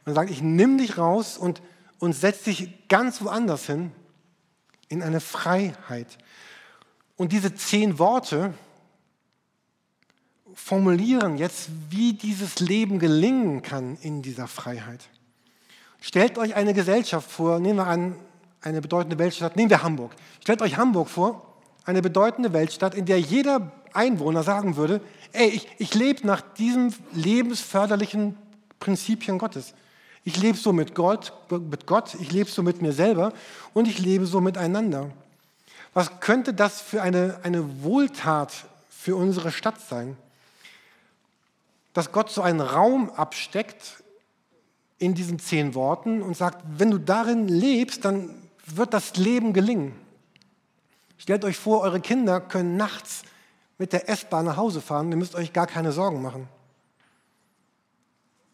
Und 0.04 0.14
sagt, 0.14 0.30
ich 0.30 0.42
nimm 0.42 0.78
dich 0.78 0.98
raus 0.98 1.36
und, 1.36 1.60
und 1.98 2.12
setz 2.12 2.44
dich 2.44 2.88
ganz 2.88 3.22
woanders 3.22 3.66
hin, 3.66 3.90
in 4.88 5.02
eine 5.02 5.20
Freiheit. 5.20 6.18
Und 7.16 7.32
diese 7.32 7.54
zehn 7.54 7.98
Worte 7.98 8.54
formulieren 10.54 11.36
jetzt, 11.36 11.68
wie 11.90 12.12
dieses 12.12 12.60
Leben 12.60 12.98
gelingen 12.98 13.62
kann 13.62 13.96
in 14.00 14.22
dieser 14.22 14.46
Freiheit. 14.46 15.00
Stellt 16.00 16.38
euch 16.38 16.54
eine 16.54 16.72
Gesellschaft 16.72 17.30
vor, 17.30 17.58
nehmen 17.58 17.78
wir 17.78 17.86
an, 17.86 18.14
eine 18.60 18.80
bedeutende 18.80 19.18
Weltstadt, 19.18 19.56
nehmen 19.56 19.70
wir 19.70 19.82
Hamburg. 19.82 20.14
Stellt 20.40 20.62
euch 20.62 20.76
Hamburg 20.76 21.08
vor, 21.08 21.56
eine 21.84 22.02
bedeutende 22.02 22.52
Weltstadt, 22.52 22.94
in 22.94 23.06
der 23.06 23.20
jeder 23.20 23.72
Einwohner 23.96 24.42
sagen 24.42 24.76
würde, 24.76 25.00
ey, 25.32 25.48
ich, 25.48 25.68
ich 25.78 25.94
lebe 25.94 26.26
nach 26.26 26.40
diesem 26.40 26.92
lebensförderlichen 27.12 28.36
Prinzipien 28.78 29.38
Gottes. 29.38 29.74
Ich 30.24 30.36
lebe 30.36 30.58
so 30.58 30.72
mit 30.72 30.94
Gott, 30.94 31.32
mit 31.50 31.86
Gott, 31.86 32.16
ich 32.20 32.32
lebe 32.32 32.50
so 32.50 32.62
mit 32.62 32.82
mir 32.82 32.92
selber 32.92 33.32
und 33.74 33.86
ich 33.86 33.98
lebe 33.98 34.26
so 34.26 34.40
miteinander. 34.40 35.10
Was 35.94 36.20
könnte 36.20 36.52
das 36.52 36.80
für 36.80 37.00
eine, 37.00 37.38
eine 37.42 37.82
Wohltat 37.82 38.52
für 38.88 39.16
unsere 39.16 39.50
Stadt 39.50 39.80
sein? 39.80 40.16
Dass 41.94 42.12
Gott 42.12 42.30
so 42.30 42.42
einen 42.42 42.60
Raum 42.60 43.08
absteckt 43.10 44.02
in 44.98 45.14
diesen 45.14 45.38
zehn 45.38 45.74
Worten 45.74 46.22
und 46.22 46.36
sagt, 46.36 46.62
wenn 46.76 46.90
du 46.90 46.98
darin 46.98 47.48
lebst, 47.48 48.04
dann 48.04 48.34
wird 48.66 48.92
das 48.94 49.16
Leben 49.16 49.52
gelingen. 49.52 49.94
Stellt 51.18 51.44
euch 51.44 51.56
vor, 51.56 51.82
eure 51.82 52.00
Kinder 52.00 52.40
können 52.40 52.76
nachts 52.76 53.22
mit 53.78 53.92
der 53.92 54.08
S-Bahn 54.08 54.46
nach 54.46 54.56
Hause 54.56 54.80
fahren, 54.80 55.10
ihr 55.10 55.16
müsst 55.16 55.34
euch 55.34 55.52
gar 55.52 55.66
keine 55.66 55.92
Sorgen 55.92 56.22
machen. 56.22 56.48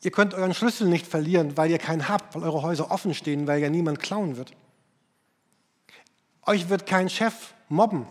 Ihr 0.02 0.10
könnt 0.10 0.34
euren 0.34 0.52
Schlüssel 0.52 0.88
nicht 0.88 1.06
verlieren, 1.06 1.56
weil 1.56 1.70
ihr 1.70 1.78
keinen 1.78 2.08
habt, 2.08 2.34
weil 2.34 2.42
eure 2.42 2.62
Häuser 2.62 2.90
offen 2.90 3.14
stehen, 3.14 3.46
weil 3.46 3.60
ja 3.60 3.70
niemand 3.70 4.00
klauen 4.00 4.36
wird. 4.36 4.52
Euch 6.44 6.68
wird 6.68 6.86
kein 6.86 7.08
Chef 7.08 7.54
mobben. 7.68 8.06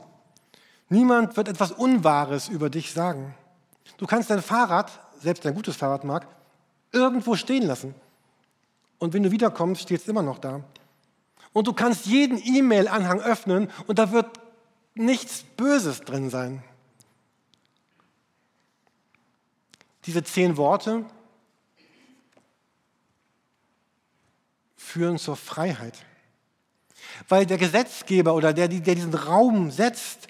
Niemand 0.88 1.36
wird 1.36 1.50
etwas 1.50 1.72
Unwahres 1.72 2.48
über 2.48 2.70
dich 2.70 2.94
sagen. 2.94 3.36
Du 3.98 4.08
kannst 4.08 4.30
dein 4.30 4.42
Fahrrad, 4.42 4.92
selbst 5.20 5.44
dein 5.44 5.54
gutes 5.54 5.76
Fahrrad 5.76 6.06
mag, 6.06 6.28
irgendwo 6.94 7.36
stehen 7.36 7.64
lassen. 7.64 7.94
Und 8.98 9.14
wenn 9.14 9.24
du 9.24 9.32
wiederkommst, 9.32 9.82
steht 9.82 10.02
es 10.02 10.08
immer 10.08 10.22
noch 10.22 10.40
da. 10.40 10.62
Und 11.54 11.68
du 11.68 11.74
kannst 11.74 12.06
jeden 12.06 12.42
E-Mail-Anhang 12.42 13.20
öffnen 13.20 13.70
und 13.88 14.00
da 14.00 14.12
wird 14.14 14.28
nichts 14.94 15.44
Böses 15.58 16.02
drin 16.02 16.30
sein. 16.30 16.64
Diese 20.06 20.24
zehn 20.24 20.58
Worte 20.58 21.06
führen 24.76 25.18
zur 25.18 25.36
Freiheit. 25.36 26.06
Weil 27.30 27.46
der 27.46 27.58
Gesetzgeber 27.58 28.36
oder 28.36 28.54
der, 28.54 28.68
der 28.68 28.96
diesen 28.96 29.14
Raum 29.14 29.72
setzt, 29.72 30.28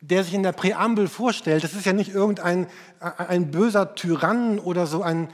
der 0.00 0.24
sich 0.24 0.34
in 0.34 0.42
der 0.42 0.52
Präambel 0.52 1.08
vorstellt, 1.08 1.62
das 1.62 1.74
ist 1.74 1.86
ja 1.86 1.92
nicht 1.92 2.12
irgendein 2.12 2.66
ein 3.00 3.50
böser 3.50 3.94
Tyrann 3.94 4.58
oder 4.58 4.86
so 4.86 5.02
ein, 5.02 5.28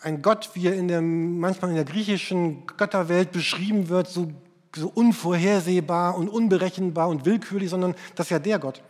ein 0.00 0.22
Gott, 0.22 0.50
wie 0.54 0.68
er 0.68 0.74
in 0.74 0.88
der, 0.88 1.02
manchmal 1.02 1.70
in 1.70 1.76
der 1.76 1.84
griechischen 1.84 2.66
Götterwelt 2.66 3.32
beschrieben 3.32 3.88
wird, 3.88 4.08
so, 4.08 4.30
so 4.74 4.88
unvorhersehbar 4.88 6.16
und 6.16 6.28
unberechenbar 6.28 7.08
und 7.08 7.24
willkürlich, 7.24 7.70
sondern 7.70 7.94
das 8.14 8.26
ist 8.26 8.30
ja 8.30 8.38
der 8.38 8.58
Gott. 8.60 8.82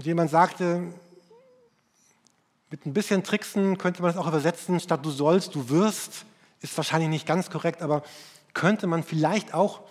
Und 0.00 0.06
jemand 0.06 0.30
sagte, 0.30 0.94
mit 2.70 2.86
ein 2.86 2.94
bisschen 2.94 3.22
Tricksen 3.22 3.76
könnte 3.76 4.00
man 4.00 4.10
es 4.10 4.16
auch 4.16 4.26
übersetzen, 4.26 4.80
statt 4.80 5.04
du 5.04 5.10
sollst, 5.10 5.54
du 5.54 5.68
wirst, 5.68 6.24
ist 6.62 6.74
wahrscheinlich 6.78 7.10
nicht 7.10 7.26
ganz 7.26 7.50
korrekt, 7.50 7.82
aber 7.82 8.02
könnte 8.54 8.86
man 8.86 9.02
vielleicht 9.02 9.52
auch, 9.52 9.82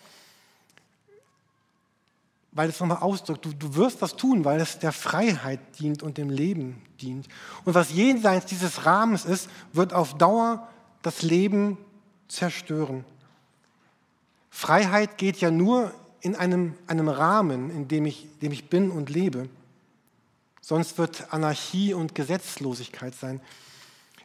weil 2.54 2.70
es 2.70 2.80
nochmal 2.80 3.04
ausdrückt, 3.04 3.46
du, 3.46 3.54
du 3.54 3.76
wirst 3.76 4.02
das 4.02 4.16
tun, 4.16 4.46
weil 4.46 4.60
es 4.60 4.80
der 4.80 4.94
Freiheit 4.94 5.60
dient 5.78 6.02
und 6.02 6.18
dem 6.18 6.32
Leben 6.32 6.82
dient. 7.00 7.28
Und 7.64 7.76
was 7.76 7.92
jenseits 7.92 8.48
dieses 8.48 8.88
Rahmens 8.88 9.26
ist, 9.26 9.48
wird 9.74 9.94
auf 9.94 10.18
Dauer 10.18 10.68
das 11.04 11.22
Leben 11.22 11.78
zerstören. 12.28 13.06
Freiheit 14.50 15.20
geht 15.20 15.38
ja 15.38 15.52
nur 15.52 15.94
in 16.22 16.36
einem, 16.36 16.74
einem 16.88 17.10
Rahmen, 17.10 17.70
in 17.70 17.88
dem 17.88 18.08
ich, 18.08 18.28
dem 18.42 18.52
ich 18.52 18.72
bin 18.72 18.90
und 18.90 19.12
lebe. 19.12 19.48
Sonst 20.70 21.00
wird 21.00 21.34
Anarchie 21.34 21.96
und 21.96 22.14
Gesetzlosigkeit 22.14 23.16
sein. 23.16 23.42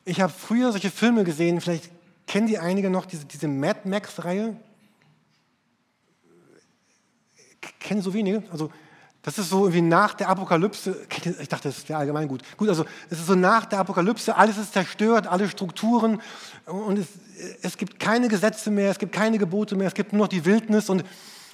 Ich 0.05 0.21
habe 0.21 0.31
früher 0.31 0.73
solche 0.73 0.91
Filme 0.91 1.25
gesehen, 1.25 1.59
vielleicht 1.59 1.91
kennen 2.27 2.47
die 2.47 2.59
einige 2.59 2.91
noch, 2.91 3.07
diese, 3.07 3.25
diese 3.25 3.49
Mad 3.49 3.89
Max-Reihe. 3.89 4.55
Kennen 7.81 8.03
so 8.03 8.13
wenige? 8.13 8.43
Also, 8.53 8.71
das 9.23 9.39
ist 9.39 9.49
so 9.49 9.73
wie 9.73 9.81
nach 9.81 10.13
der 10.13 10.29
Apokalypse. 10.29 11.07
Ich 11.41 11.49
dachte, 11.49 11.71
das 11.71 11.89
wäre 11.89 12.01
allgemein 12.01 12.29
gut. 12.29 12.43
Gut, 12.59 12.69
also, 12.69 12.85
es 13.09 13.21
ist 13.21 13.27
so 13.27 13.35
nach 13.35 13.65
der 13.65 13.79
Apokalypse, 13.79 14.37
alles 14.37 14.59
ist 14.59 14.75
zerstört, 14.75 15.27
alle 15.27 15.49
Strukturen 15.49 16.21
und 16.67 16.99
es, 16.99 17.07
es 17.63 17.79
gibt 17.79 17.99
keine 17.99 18.29
Gesetze 18.29 18.71
mehr, 18.71 18.91
es 18.91 18.99
gibt 18.99 19.13
keine 19.15 19.39
Gebote 19.39 19.77
mehr, 19.77 19.87
es 19.87 19.95
gibt 19.95 20.13
nur 20.13 20.27
noch 20.27 20.29
die 20.29 20.45
Wildnis 20.45 20.91
und, 20.91 21.05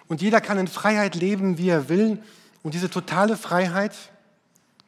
und 0.08 0.20
jeder 0.20 0.40
kann 0.40 0.58
in 0.58 0.66
Freiheit 0.66 1.14
leben, 1.14 1.58
wie 1.58 1.68
er 1.68 1.88
will. 1.88 2.20
Und 2.64 2.74
diese 2.74 2.90
totale 2.90 3.36
Freiheit, 3.36 3.94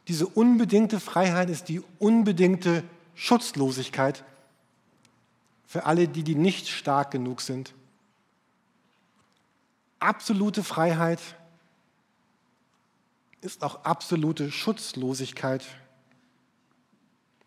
diese 0.08 0.26
unbedingte 0.26 1.00
Freiheit 1.00 1.50
ist 1.50 1.68
die 1.68 1.82
unbedingte 1.98 2.82
Schutzlosigkeit 3.14 4.24
für 5.66 5.84
alle, 5.86 6.08
die, 6.08 6.22
die 6.22 6.34
nicht 6.34 6.68
stark 6.68 7.10
genug 7.10 7.40
sind. 7.40 7.72
Absolute 10.00 10.64
Freiheit 10.64 11.20
ist 13.40 13.62
auch 13.62 13.84
absolute 13.84 14.50
Schutzlosigkeit 14.50 15.64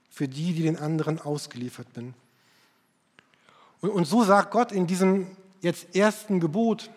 für 0.10 0.28
die, 0.28 0.54
die 0.54 0.64
den 0.64 0.78
anderen 0.78 1.20
ausgeliefert. 1.20 1.88
Und, 3.82 3.90
und 3.90 4.06
so 4.06 4.24
sagt 4.24 4.52
Gott 4.52 4.72
in 4.72 4.88
diesem 4.88 5.36
jetzt 5.62 5.96
ersten 5.96 6.40
Gebot, 6.40 6.90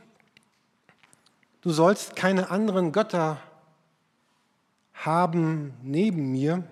du 1.63 1.71
sollst 1.71 2.15
keine 2.17 2.51
anderen 2.51 2.93
Götter 2.93 3.41
haben 5.05 5.75
neben 5.83 6.33
mir, 6.33 6.65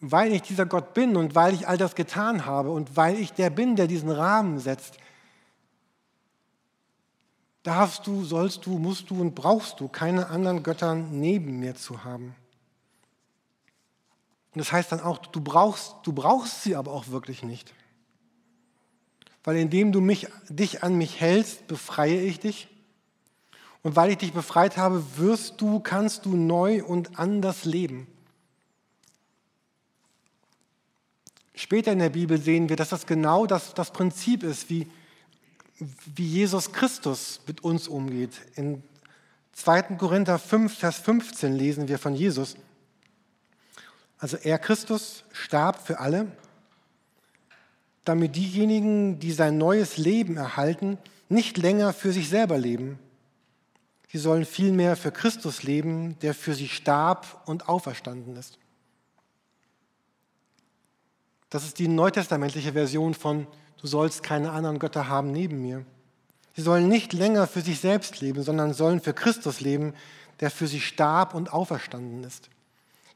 weil 0.00 0.32
ich 0.32 0.42
dieser 0.42 0.66
Gott 0.66 0.94
bin 0.94 1.16
und 1.16 1.34
weil 1.34 1.54
ich 1.54 1.68
all 1.68 1.76
das 1.76 1.94
getan 1.94 2.46
habe 2.46 2.70
und 2.70 2.96
weil 2.96 3.18
ich 3.18 3.32
der 3.32 3.50
bin, 3.50 3.76
der 3.76 3.86
diesen 3.86 4.10
Rahmen 4.10 4.58
setzt, 4.58 4.96
darfst 7.62 8.06
du, 8.06 8.24
sollst 8.24 8.64
du, 8.64 8.78
musst 8.78 9.10
du 9.10 9.20
und 9.20 9.34
brauchst 9.34 9.80
du 9.80 9.88
keine 9.88 10.28
anderen 10.28 10.62
Götter 10.62 10.94
neben 10.94 11.60
mir 11.60 11.74
zu 11.74 12.04
haben. 12.04 12.34
Und 14.54 14.60
das 14.60 14.72
heißt 14.72 14.90
dann 14.90 15.00
auch, 15.00 15.18
du 15.18 15.40
brauchst, 15.42 15.94
du 16.04 16.12
brauchst 16.12 16.62
sie 16.62 16.74
aber 16.74 16.92
auch 16.92 17.08
wirklich 17.08 17.42
nicht. 17.42 17.74
Weil 19.44 19.56
indem 19.56 19.92
du 19.92 20.00
mich, 20.00 20.26
dich 20.48 20.82
an 20.82 20.96
mich 20.96 21.20
hältst, 21.20 21.66
befreie 21.66 22.20
ich 22.22 22.40
dich 22.40 22.68
und 23.82 23.96
weil 23.96 24.10
ich 24.10 24.18
dich 24.18 24.32
befreit 24.32 24.76
habe, 24.76 25.02
wirst 25.16 25.60
du, 25.60 25.80
kannst 25.80 26.26
du 26.26 26.36
neu 26.36 26.84
und 26.84 27.18
anders 27.18 27.64
leben. 27.64 28.06
Später 31.54 31.92
in 31.92 31.98
der 31.98 32.10
Bibel 32.10 32.40
sehen 32.40 32.68
wir, 32.68 32.76
dass 32.76 32.90
das 32.90 33.06
genau 33.06 33.46
das, 33.46 33.74
das 33.74 33.92
Prinzip 33.92 34.42
ist, 34.42 34.70
wie, 34.70 34.90
wie 36.14 36.26
Jesus 36.26 36.72
Christus 36.72 37.40
mit 37.46 37.62
uns 37.62 37.88
umgeht. 37.88 38.32
In 38.54 38.82
2. 39.52 39.82
Korinther 39.96 40.38
5, 40.38 40.78
Vers 40.78 40.98
15 40.98 41.54
lesen 41.54 41.88
wir 41.88 41.98
von 41.98 42.14
Jesus. 42.14 42.56
Also 44.18 44.36
er, 44.36 44.58
Christus, 44.58 45.24
starb 45.32 45.86
für 45.86 46.00
alle, 46.00 46.30
damit 48.04 48.36
diejenigen, 48.36 49.18
die 49.18 49.32
sein 49.32 49.56
neues 49.56 49.96
Leben 49.96 50.36
erhalten, 50.36 50.98
nicht 51.30 51.56
länger 51.56 51.92
für 51.94 52.12
sich 52.12 52.28
selber 52.28 52.58
leben 52.58 52.98
Sie 54.12 54.18
sollen 54.18 54.44
vielmehr 54.44 54.96
für 54.96 55.12
Christus 55.12 55.62
leben, 55.62 56.18
der 56.20 56.34
für 56.34 56.54
sie 56.54 56.68
starb 56.68 57.42
und 57.46 57.68
auferstanden 57.68 58.36
ist. 58.36 58.58
Das 61.48 61.64
ist 61.64 61.78
die 61.78 61.88
neutestamentliche 61.88 62.72
Version 62.72 63.14
von 63.14 63.46
Du 63.80 63.86
sollst 63.86 64.22
keine 64.22 64.50
anderen 64.52 64.78
Götter 64.78 65.08
haben 65.08 65.32
neben 65.32 65.62
mir. 65.62 65.86
Sie 66.54 66.60
sollen 66.60 66.88
nicht 66.88 67.14
länger 67.14 67.46
für 67.46 67.62
sich 67.62 67.80
selbst 67.80 68.20
leben, 68.20 68.42
sondern 68.42 68.74
sollen 68.74 69.00
für 69.00 69.14
Christus 69.14 69.60
leben, 69.60 69.94
der 70.40 70.50
für 70.50 70.66
sie 70.66 70.80
starb 70.80 71.34
und 71.34 71.52
auferstanden 71.52 72.24
ist. 72.24 72.50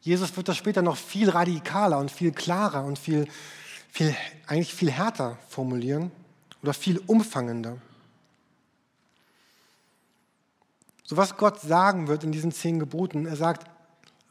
Jesus 0.01 0.35
wird 0.37 0.49
das 0.49 0.57
später 0.57 0.81
noch 0.81 0.97
viel 0.97 1.29
radikaler 1.29 1.99
und 1.99 2.11
viel 2.11 2.33
klarer 2.33 2.85
und 2.85 2.99
viel, 2.99 3.27
viel, 3.91 4.15
eigentlich 4.47 4.73
viel 4.73 4.91
härter 4.91 5.39
formulieren 5.49 6.11
oder 6.63 6.73
viel 6.73 6.99
umfangender. 7.07 7.77
So 11.05 11.17
was 11.17 11.37
Gott 11.37 11.61
sagen 11.61 12.09
wird 12.09 12.25
in 12.25 12.33
diesen 12.33 12.53
zehn 12.53 12.79
Geboten, 12.79 13.27
er 13.27 13.37
sagt, 13.37 13.71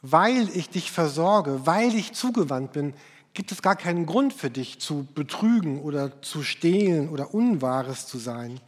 weil 0.02 0.48
ich 0.54 0.68
dich 0.68 0.90
versorge, 0.90 1.66
weil 1.66 1.94
ich 1.94 2.12
zugewandt 2.12 2.72
bin, 2.72 2.94
gibt 3.32 3.52
es 3.52 3.62
gar 3.62 3.76
keinen 3.76 4.06
Grund 4.06 4.32
für 4.32 4.50
dich 4.50 4.78
zu 4.78 5.06
betrügen 5.14 5.80
oder 5.80 6.20
zu 6.22 6.42
stehlen 6.42 7.08
oder 7.08 7.34
Unwahres 7.34 8.06
zu 8.06 8.18
sein, 8.18 8.60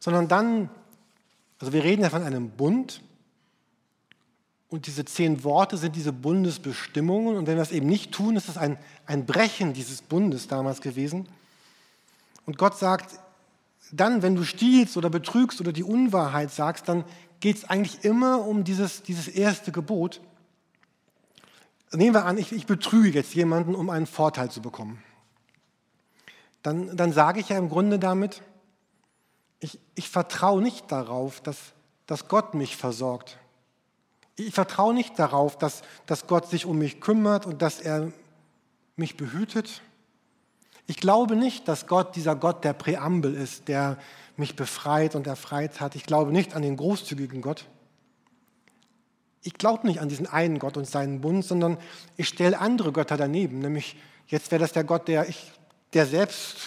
sondern 0.00 0.28
dann, 0.28 0.70
Also 1.60 1.72
wir 1.72 1.84
reden 1.84 2.02
ja 2.02 2.10
von 2.10 2.22
einem 2.22 2.50
Bund 2.50 3.02
und 4.68 4.86
diese 4.86 5.04
zehn 5.04 5.44
Worte 5.44 5.76
sind 5.76 5.96
diese 5.96 6.12
Bundesbestimmungen 6.12 7.36
und 7.36 7.46
wenn 7.46 7.56
wir 7.56 7.62
es 7.62 7.72
eben 7.72 7.86
nicht 7.86 8.12
tun, 8.12 8.36
ist 8.36 8.48
es 8.48 8.56
ein, 8.56 8.78
ein 9.06 9.26
Brechen 9.26 9.74
dieses 9.74 10.02
Bundes 10.02 10.48
damals 10.48 10.80
gewesen. 10.80 11.28
Und 12.46 12.58
Gott 12.58 12.76
sagt, 12.78 13.20
dann, 13.92 14.22
wenn 14.22 14.34
du 14.34 14.42
stiehlst 14.42 14.96
oder 14.96 15.10
betrügst 15.10 15.60
oder 15.60 15.72
die 15.72 15.84
Unwahrheit 15.84 16.50
sagst, 16.50 16.88
dann 16.88 17.04
geht 17.40 17.58
es 17.58 17.64
eigentlich 17.64 18.04
immer 18.04 18.46
um 18.46 18.64
dieses, 18.64 19.02
dieses 19.02 19.28
erste 19.28 19.70
Gebot. 19.70 20.20
Nehmen 21.92 22.14
wir 22.14 22.24
an, 22.24 22.38
ich, 22.38 22.52
ich 22.52 22.66
betrüge 22.66 23.10
jetzt 23.18 23.34
jemanden, 23.34 23.74
um 23.74 23.90
einen 23.90 24.06
Vorteil 24.06 24.50
zu 24.50 24.62
bekommen. 24.62 25.02
Dann, 26.62 26.96
dann 26.96 27.12
sage 27.12 27.40
ich 27.40 27.50
ja 27.50 27.58
im 27.58 27.68
Grunde 27.68 27.98
damit, 27.98 28.42
ich, 29.60 29.78
ich 29.94 30.08
vertraue 30.08 30.62
nicht 30.62 30.90
darauf, 30.90 31.40
dass, 31.42 31.58
dass 32.06 32.28
Gott 32.28 32.54
mich 32.54 32.76
versorgt. 32.76 33.38
Ich 34.36 34.54
vertraue 34.54 34.94
nicht 34.94 35.18
darauf, 35.18 35.58
dass, 35.58 35.82
dass 36.06 36.26
Gott 36.26 36.48
sich 36.48 36.64
um 36.64 36.78
mich 36.78 37.00
kümmert 37.00 37.44
und 37.44 37.60
dass 37.60 37.80
er 37.80 38.10
mich 38.96 39.18
behütet. 39.18 39.82
Ich 40.92 40.98
glaube 40.98 41.36
nicht, 41.36 41.68
dass 41.68 41.86
Gott 41.86 42.16
dieser 42.16 42.36
Gott 42.36 42.64
der 42.64 42.74
Präambel 42.74 43.34
ist, 43.34 43.66
der 43.66 43.96
mich 44.36 44.56
befreit 44.56 45.14
und 45.14 45.26
erfreit 45.26 45.80
hat. 45.80 45.96
Ich 45.96 46.04
glaube 46.04 46.32
nicht 46.32 46.52
an 46.54 46.60
den 46.60 46.76
großzügigen 46.76 47.40
Gott. 47.40 47.64
Ich 49.40 49.54
glaube 49.54 49.86
nicht 49.86 50.00
an 50.00 50.10
diesen 50.10 50.26
einen 50.26 50.58
Gott 50.58 50.76
und 50.76 50.86
seinen 50.86 51.22
Bund, 51.22 51.46
sondern 51.46 51.78
ich 52.18 52.28
stelle 52.28 52.58
andere 52.58 52.92
Götter 52.92 53.16
daneben. 53.16 53.60
Nämlich 53.60 53.96
jetzt 54.26 54.50
wäre 54.50 54.60
das 54.60 54.72
der 54.72 54.84
Gott 54.84 55.08
der, 55.08 55.26
ich, 55.30 55.52
der 55.94 56.04
selbst, 56.04 56.58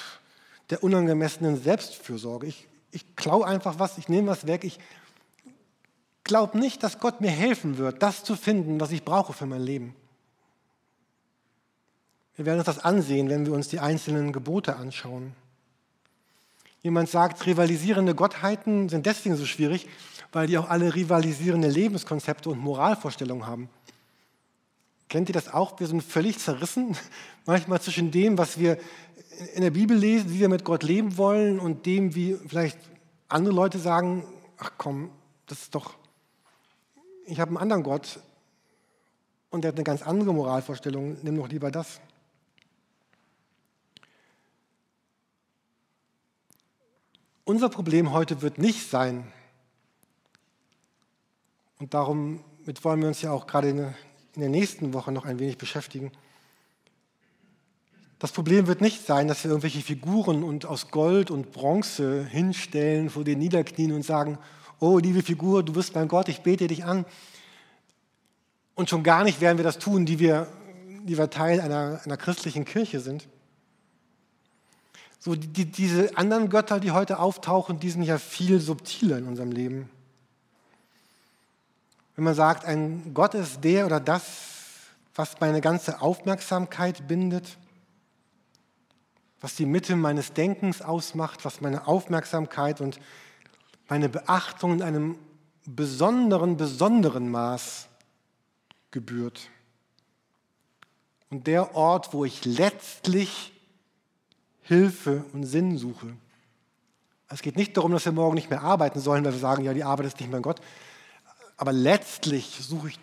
der 0.71 0.83
unangemessenen 0.83 1.61
Selbstfürsorge. 1.61 2.47
Ich, 2.47 2.67
ich 2.89 3.15
klaue 3.15 3.45
einfach 3.45 3.77
was, 3.77 3.99
ich 3.99 4.09
nehme 4.09 4.29
was 4.29 4.47
weg, 4.47 4.63
ich 4.63 4.79
glaube 6.23 6.57
nicht, 6.57 6.81
dass 6.81 6.97
Gott 6.97 7.21
mir 7.21 7.29
helfen 7.29 7.77
wird, 7.77 8.01
das 8.01 8.23
zu 8.23 8.35
finden, 8.35 8.79
was 8.79 8.89
ich 8.89 9.05
brauche 9.05 9.33
für 9.33 9.45
mein 9.45 9.61
Leben. 9.61 9.95
Wir 12.35 12.45
werden 12.45 12.59
uns 12.59 12.65
das 12.65 12.79
ansehen, 12.79 13.29
wenn 13.29 13.45
wir 13.45 13.53
uns 13.53 13.69
die 13.69 13.79
einzelnen 13.79 14.33
Gebote 14.33 14.75
anschauen. 14.75 15.33
Jemand 16.81 17.09
sagt, 17.09 17.45
rivalisierende 17.45 18.13
Gottheiten 18.13 18.89
sind 18.89 19.05
deswegen 19.05 19.35
so 19.37 19.45
schwierig, 19.45 19.87
weil 20.31 20.47
die 20.47 20.57
auch 20.57 20.69
alle 20.69 20.93
rivalisierende 20.93 21.69
Lebenskonzepte 21.69 22.49
und 22.49 22.59
Moralvorstellungen 22.59 23.47
haben. 23.47 23.69
Kennt 25.07 25.29
ihr 25.29 25.33
das 25.33 25.53
auch? 25.53 25.79
Wir 25.79 25.87
sind 25.87 26.03
völlig 26.03 26.37
zerrissen, 26.39 26.97
manchmal 27.45 27.81
zwischen 27.81 28.11
dem, 28.11 28.37
was 28.37 28.59
wir 28.59 28.77
in 29.53 29.61
der 29.61 29.71
Bibel 29.71 29.97
lesen, 29.97 30.29
wie 30.31 30.41
wir 30.41 30.49
mit 30.49 30.63
Gott 30.63 30.83
leben 30.83 31.17
wollen, 31.17 31.59
und 31.59 31.85
dem, 31.85 32.15
wie 32.15 32.37
vielleicht 32.47 32.77
andere 33.29 33.53
Leute 33.53 33.79
sagen, 33.79 34.25
ach 34.57 34.71
komm, 34.77 35.09
das 35.47 35.61
ist 35.63 35.75
doch, 35.75 35.93
ich 37.25 37.39
habe 37.39 37.49
einen 37.49 37.57
anderen 37.57 37.83
Gott 37.83 38.19
und 39.49 39.63
der 39.63 39.69
hat 39.69 39.75
eine 39.75 39.83
ganz 39.83 40.01
andere 40.01 40.33
Moralvorstellung, 40.33 41.17
nimm 41.23 41.37
doch 41.37 41.47
lieber 41.47 41.71
das. 41.71 41.99
Unser 47.47 47.69
Problem 47.69 48.11
heute 48.11 48.41
wird 48.41 48.57
nicht 48.57 48.89
sein, 48.89 49.31
und 51.77 51.93
darum 51.93 52.43
mit 52.65 52.83
wollen 52.83 53.01
wir 53.01 53.07
uns 53.07 53.21
ja 53.21 53.31
auch 53.31 53.45
gerade 53.45 53.69
in 53.69 53.93
der 54.35 54.49
nächsten 54.49 54.93
Woche 54.93 55.11
noch 55.11 55.25
ein 55.25 55.37
wenig 55.37 55.59
beschäftigen. 55.59 56.11
Das 58.17 58.31
Problem 58.31 58.65
wird 58.65 58.81
nicht 58.81 59.05
sein, 59.05 59.27
dass 59.27 59.43
wir 59.43 59.51
irgendwelche 59.51 59.81
Figuren 59.81 60.43
und 60.43 60.65
aus 60.65 60.89
Gold 60.89 61.29
und 61.29 61.51
Bronze 61.51 62.25
hinstellen, 62.25 63.11
vor 63.11 63.23
den 63.23 63.37
niederknien 63.37 63.91
und 63.91 64.03
sagen, 64.03 64.39
oh 64.79 64.97
liebe 64.97 65.21
Figur, 65.21 65.61
du 65.61 65.73
bist 65.73 65.93
mein 65.93 66.07
Gott, 66.07 66.29
ich 66.29 66.41
bete 66.41 66.65
dich 66.65 66.83
an. 66.85 67.05
Und 68.73 68.89
schon 68.89 69.03
gar 69.03 69.23
nicht 69.23 69.39
werden 69.39 69.57
wir 69.59 69.65
das 69.65 69.77
tun, 69.77 70.07
die 70.07 70.17
wir, 70.17 70.47
die 71.03 71.15
wir 71.15 71.29
Teil 71.29 71.61
einer, 71.61 72.01
einer 72.03 72.17
christlichen 72.17 72.65
Kirche 72.65 73.01
sind. 73.01 73.27
So, 75.25 75.33
die, 75.33 75.65
diese 75.65 76.15
anderen 76.19 76.49
Götter, 76.49 76.79
die 76.79 76.91
heute 76.91 77.17
auftauchen, 77.17 77.79
die 77.79 77.89
sind 77.89 78.03
ja 78.03 78.19
viel 78.19 78.59
subtiler 78.61 79.17
in 79.17 79.25
unserem 79.25 79.51
Leben. 79.51 79.89
Wenn 82.15 82.25
man 82.25 82.35
sagt, 82.35 82.63
ein 82.63 83.11
Gott 83.15 83.33
ist 83.33 83.63
der 83.63 83.87
oder 83.87 83.99
das, 83.99 84.23
was 85.15 85.39
meine 85.39 85.61
ganze 85.61 85.99
Aufmerksamkeit 85.99 87.07
bindet, 87.07 87.57
was 89.41 89.55
die 89.55 89.65
Mitte 89.65 89.95
meines 89.95 90.33
Denkens 90.33 90.83
ausmacht, 90.83 91.43
was 91.43 91.59
meine 91.59 91.87
Aufmerksamkeit 91.87 92.79
und 92.79 92.99
meine 93.87 94.09
Beachtung 94.09 94.73
in 94.73 94.83
einem 94.83 95.17
besonderen, 95.65 96.55
besonderen 96.55 97.31
Maß 97.31 97.87
gebührt. 98.91 99.49
Und 101.31 101.47
der 101.47 101.73
Ort, 101.73 102.13
wo 102.13 102.25
ich 102.25 102.45
letztlich 102.45 103.54
Hilfe 104.67 105.23
und 105.31 105.43
Sinn 105.43 105.77
suche. 105.77 106.15
Es 107.29 107.41
geht 107.41 107.55
nicht 107.55 107.77
darum, 107.77 107.91
dass 107.91 108.05
wir 108.05 108.11
morgen 108.11 108.35
nicht 108.35 108.49
mehr 108.49 108.63
arbeiten 108.63 108.99
sollen, 108.99 109.23
weil 109.23 109.33
wir 109.33 109.39
sagen, 109.39 109.63
ja, 109.63 109.73
die 109.73 109.83
Arbeit 109.83 110.07
ist 110.07 110.19
nicht 110.19 110.31
mein 110.31 110.41
Gott, 110.41 110.59
aber 111.57 111.71
letztlich 111.71 112.59
suche 112.61 112.89
ich 112.89 112.99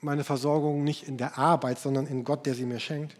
meine 0.00 0.24
Versorgung 0.24 0.84
nicht 0.84 1.06
in 1.06 1.18
der 1.18 1.38
Arbeit, 1.38 1.78
sondern 1.78 2.06
in 2.06 2.24
Gott, 2.24 2.46
der 2.46 2.54
sie 2.54 2.64
mir 2.64 2.80
schenkt. 2.80 3.16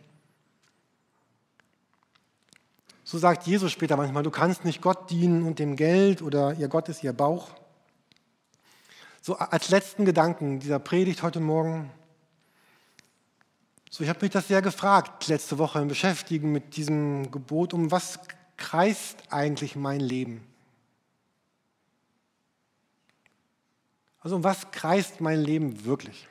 So 3.05 3.19
sagt 3.19 3.47
Jesus 3.47 3.73
später 3.73 3.97
manchmal, 3.97 4.23
du 4.23 4.31
kannst 4.31 4.65
nicht 4.65 4.83
Gott 4.83 5.11
dienen 5.11 5.43
und 5.45 5.59
dem 5.59 5.77
Geld 5.77 6.23
oder 6.23 6.55
ihr 6.55 6.69
Gott 6.69 6.89
ist 6.89 7.05
ihr 7.05 7.13
Bauch. 7.13 7.51
So 9.21 9.37
als 9.37 9.69
letzten 9.71 10.05
Gedanken 10.05 10.61
dieser 10.61 10.79
Predigt 10.79 11.23
heute 11.23 11.41
Morgen. 11.41 11.91
So, 13.91 14.03
ich 14.03 14.11
habe 14.11 14.21
mich 14.23 14.33
das 14.33 14.49
sehr 14.49 14.63
gefragt 14.63 15.29
letzte 15.29 15.59
Woche 15.59 15.81
im 15.81 15.89
Beschäftigen 15.89 16.51
mit 16.51 16.77
diesem 16.77 17.31
Gebot, 17.31 17.73
um 17.73 17.91
was 17.91 18.19
kreist 18.57 19.23
eigentlich 19.31 19.77
mein 19.77 20.01
Leben? 20.01 20.45
Also 24.21 24.37
um 24.37 24.45
was 24.45 24.71
kreist 24.73 25.21
mein 25.21 25.41
Leben 25.41 25.85
wirklich? 25.85 26.27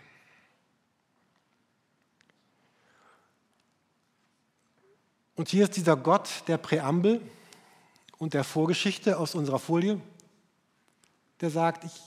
Und 5.36 5.50
hier 5.50 5.64
ist 5.64 5.76
dieser 5.76 5.96
Gott 5.96 6.30
der 6.48 6.58
Präambel 6.58 7.22
und 8.18 8.34
der 8.34 8.44
Vorgeschichte 8.44 9.18
aus 9.18 9.34
unserer 9.34 9.60
Folie, 9.60 10.00
der 11.42 11.50
sagt, 11.50 11.84
ich, 11.86 12.02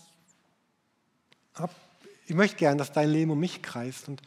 hab, 1.54 1.74
ich 2.26 2.34
möchte 2.34 2.56
gern, 2.56 2.78
dass 2.78 2.92
dein 2.92 3.11
Leben 3.11 3.30
um 3.30 3.40
mich 3.40 3.62
kreist. 3.62 4.08
Und, 4.08 4.22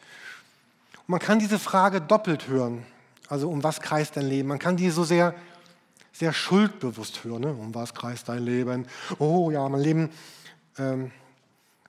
man 1.11 1.19
kann 1.19 1.39
diese 1.39 1.59
Frage 1.59 2.01
doppelt 2.01 2.47
hören. 2.47 2.85
Also 3.27 3.49
um 3.49 3.63
was 3.63 3.81
kreist 3.81 4.17
dein 4.17 4.25
Leben? 4.25 4.47
Man 4.47 4.59
kann 4.59 4.77
die 4.77 4.89
so 4.89 5.03
sehr, 5.03 5.35
sehr 6.11 6.33
schuldbewusst 6.33 7.23
hören. 7.23 7.41
Ne? 7.41 7.53
Um 7.53 7.75
was 7.75 7.93
kreist 7.93 8.29
dein 8.29 8.43
Leben? 8.43 8.87
Oh 9.19 9.51
ja, 9.51 9.67
mein 9.69 9.81
Leben 9.81 10.09
ähm, 10.77 11.11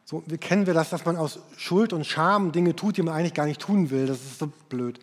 so, 0.05 0.23
kennen 0.41 0.67
wir 0.67 0.75
das, 0.75 0.91
dass 0.91 1.05
man 1.05 1.17
aus 1.17 1.39
Schuld 1.57 1.93
und 1.93 2.05
Scham 2.05 2.53
Dinge 2.53 2.77
tut, 2.77 2.97
die 2.97 3.03
man 3.03 3.15
eigentlich 3.15 3.35
gar 3.35 3.47
nicht 3.47 3.61
tun 3.61 3.91
will? 3.91 4.07
Das 4.07 4.19
ist 4.19 4.41
so 4.41 4.53
blöd. 4.69 4.99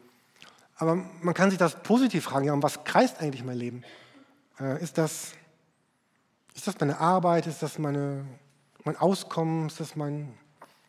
Aber 0.75 0.97
man 1.21 1.33
kann 1.33 1.49
sich 1.49 1.57
das 1.57 1.81
positiv 1.81 2.25
fragen, 2.25 2.45
ja, 2.45 2.53
um 2.53 2.61
was 2.61 2.83
kreist 2.83 3.21
eigentlich 3.21 3.43
mein 3.43 3.57
Leben? 3.57 3.83
Äh, 4.59 4.83
ist, 4.83 4.97
das, 4.97 5.33
ist 6.55 6.67
das 6.67 6.79
meine 6.79 6.99
Arbeit? 6.99 7.47
Ist 7.47 7.63
das 7.63 7.79
meine, 7.79 8.25
mein 8.83 8.97
Auskommen? 8.97 9.67
Ist 9.67 9.79
das 9.79 9.95
mein, 9.95 10.33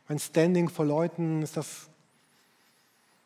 mein 0.09 0.19
Standing 0.19 0.69
vor 0.69 0.85
Leuten? 0.85 1.43
Ist 1.43 1.57
das 1.57 1.90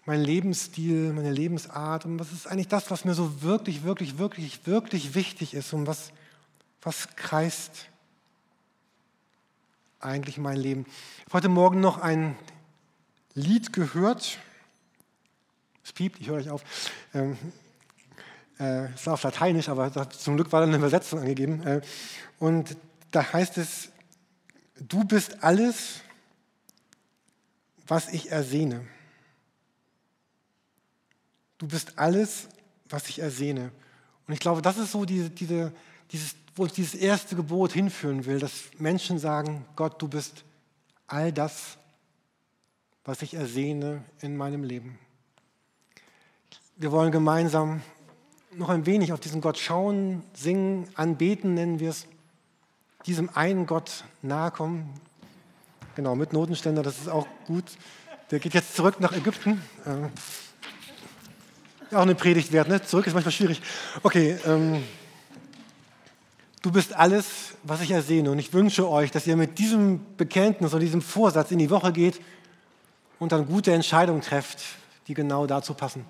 mein 0.06 0.20
Lebensstil, 0.20 1.12
meine 1.12 1.32
Lebensart? 1.32 2.04
Und 2.04 2.18
was 2.18 2.32
ist 2.32 2.46
eigentlich 2.46 2.68
das, 2.68 2.90
was 2.90 3.04
mir 3.04 3.14
so 3.14 3.42
wirklich, 3.42 3.84
wirklich, 3.84 4.18
wirklich, 4.18 4.66
wirklich 4.66 5.14
wichtig 5.14 5.54
ist? 5.54 5.72
Und 5.72 5.86
was, 5.86 6.10
was 6.82 7.16
kreist 7.16 7.88
eigentlich 10.00 10.38
mein 10.38 10.56
Leben? 10.56 10.86
Ich 11.18 11.24
habe 11.26 11.34
heute 11.34 11.48
Morgen 11.48 11.80
noch 11.80 11.98
ein 11.98 12.36
Lied 13.34 13.72
gehört. 13.72 14.38
Es 15.82 15.92
piept, 15.92 16.20
ich 16.20 16.28
höre 16.28 16.36
euch 16.36 16.50
auf. 16.50 16.62
Ähm, 17.14 17.36
äh, 18.58 18.86
es 18.94 19.06
war 19.06 19.14
auf 19.14 19.22
Lateinisch, 19.22 19.68
aber 19.68 20.10
zum 20.10 20.36
Glück 20.36 20.52
war 20.52 20.60
da 20.60 20.66
eine 20.66 20.76
Übersetzung 20.76 21.20
angegeben. 21.20 21.66
Äh, 21.66 21.80
und 22.38 22.76
da 23.10 23.32
heißt 23.32 23.58
es, 23.58 23.88
du 24.76 25.04
bist 25.04 25.42
alles, 25.42 26.00
was 27.86 28.08
ich 28.08 28.30
ersehne. 28.30 28.86
Du 31.58 31.66
bist 31.66 31.98
alles, 31.98 32.48
was 32.88 33.08
ich 33.08 33.18
ersehne. 33.18 33.70
Und 34.26 34.34
ich 34.34 34.40
glaube, 34.40 34.62
das 34.62 34.78
ist 34.78 34.92
so 34.92 35.04
diese, 35.04 35.30
diese, 35.30 35.72
dieses 36.10 36.34
wo 36.54 36.62
uns 36.62 36.72
dieses 36.72 36.94
erste 36.94 37.36
Gebot 37.36 37.72
hinführen 37.72 38.26
will, 38.26 38.38
dass 38.38 38.70
Menschen 38.78 39.18
sagen, 39.18 39.64
Gott, 39.76 40.00
du 40.00 40.08
bist 40.08 40.44
all 41.06 41.32
das, 41.32 41.76
was 43.04 43.22
ich 43.22 43.34
ersehne 43.34 44.04
in 44.20 44.36
meinem 44.36 44.62
Leben. 44.62 44.98
Wir 46.76 46.92
wollen 46.92 47.12
gemeinsam 47.12 47.82
noch 48.52 48.68
ein 48.68 48.86
wenig 48.86 49.12
auf 49.12 49.20
diesen 49.20 49.40
Gott 49.40 49.58
schauen, 49.58 50.22
singen, 50.32 50.88
anbeten 50.94 51.54
nennen 51.54 51.80
wir 51.80 51.90
es. 51.90 52.06
diesem 53.06 53.28
einen 53.30 53.66
Gott 53.66 54.04
nahe 54.22 54.50
kommen. 54.50 54.88
Genau, 55.96 56.14
mit 56.14 56.32
Notenständer, 56.32 56.82
das 56.82 56.98
ist 56.98 57.08
auch 57.08 57.26
gut. 57.46 57.64
Der 58.30 58.38
geht 58.38 58.54
jetzt 58.54 58.74
zurück 58.74 59.00
nach 59.00 59.12
Ägypten. 59.12 59.60
Auch 61.92 62.02
eine 62.02 62.14
Predigt 62.14 62.52
wert, 62.52 62.68
ne? 62.68 62.82
Zurück 62.82 63.06
ist 63.06 63.14
manchmal 63.14 63.32
schwierig. 63.32 63.60
Okay, 64.02 64.38
ähm, 64.46 64.82
du 66.62 66.72
bist 66.72 66.94
alles, 66.94 67.54
was 67.62 67.80
ich 67.82 67.90
ersehne. 67.90 68.30
Und 68.30 68.38
ich 68.38 68.52
wünsche 68.52 68.88
euch, 68.88 69.10
dass 69.10 69.26
ihr 69.26 69.36
mit 69.36 69.58
diesem 69.58 70.00
Bekenntnis 70.16 70.72
oder 70.72 70.80
diesem 70.80 71.02
Vorsatz 71.02 71.50
in 71.50 71.58
die 71.58 71.70
Woche 71.70 71.92
geht 71.92 72.20
und 73.18 73.32
dann 73.32 73.46
gute 73.46 73.72
Entscheidungen 73.72 74.22
trefft, 74.22 74.60
die 75.06 75.14
genau 75.14 75.46
dazu 75.46 75.74
passen. 75.74 76.04